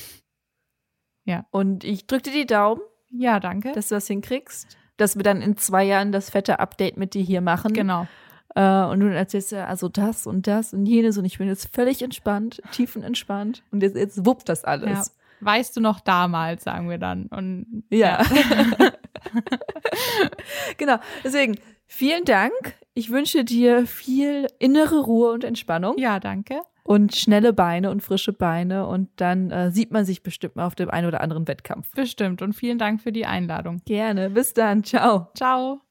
[1.26, 1.46] Ja.
[1.50, 2.82] Und ich drücke dir die Daumen.
[3.08, 3.72] Ja, danke.
[3.72, 4.76] Dass du das hinkriegst.
[4.98, 7.72] Dass wir dann in zwei Jahren das fette Update mit dir hier machen.
[7.72, 8.06] Genau.
[8.54, 11.74] Äh, und du erzählst ja also das und das und jenes und ich bin jetzt
[11.74, 14.88] völlig entspannt, tiefenentspannt und jetzt, jetzt wuppt das alles.
[14.88, 15.04] Ja.
[15.40, 17.26] Weißt du noch damals, sagen wir dann.
[17.26, 18.22] Und ja.
[18.22, 18.92] ja.
[20.78, 20.96] genau.
[21.22, 22.52] Deswegen, vielen Dank.
[22.94, 25.98] Ich wünsche dir viel innere Ruhe und Entspannung.
[25.98, 26.60] Ja, danke.
[26.84, 28.86] Und schnelle Beine und frische Beine.
[28.86, 31.90] Und dann äh, sieht man sich bestimmt mal auf dem einen oder anderen Wettkampf.
[31.90, 32.40] Bestimmt.
[32.40, 33.82] Und vielen Dank für die Einladung.
[33.84, 34.30] Gerne.
[34.30, 34.84] Bis dann.
[34.84, 35.28] Ciao.
[35.34, 35.83] Ciao.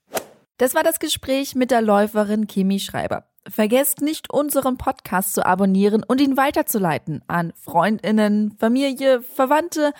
[0.63, 3.25] Das war das Gespräch mit der Läuferin Kimi Schreiber.
[3.45, 9.91] Vergesst nicht, unseren Podcast zu abonnieren und ihn weiterzuleiten an Freundinnen, Familie, Verwandte,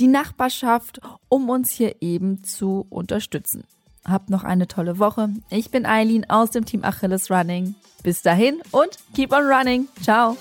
[0.00, 3.62] die Nachbarschaft, um uns hier eben zu unterstützen.
[4.04, 5.28] Habt noch eine tolle Woche.
[5.50, 7.76] Ich bin Eileen aus dem Team Achilles Running.
[8.02, 9.86] Bis dahin und keep on running.
[10.02, 10.36] Ciao.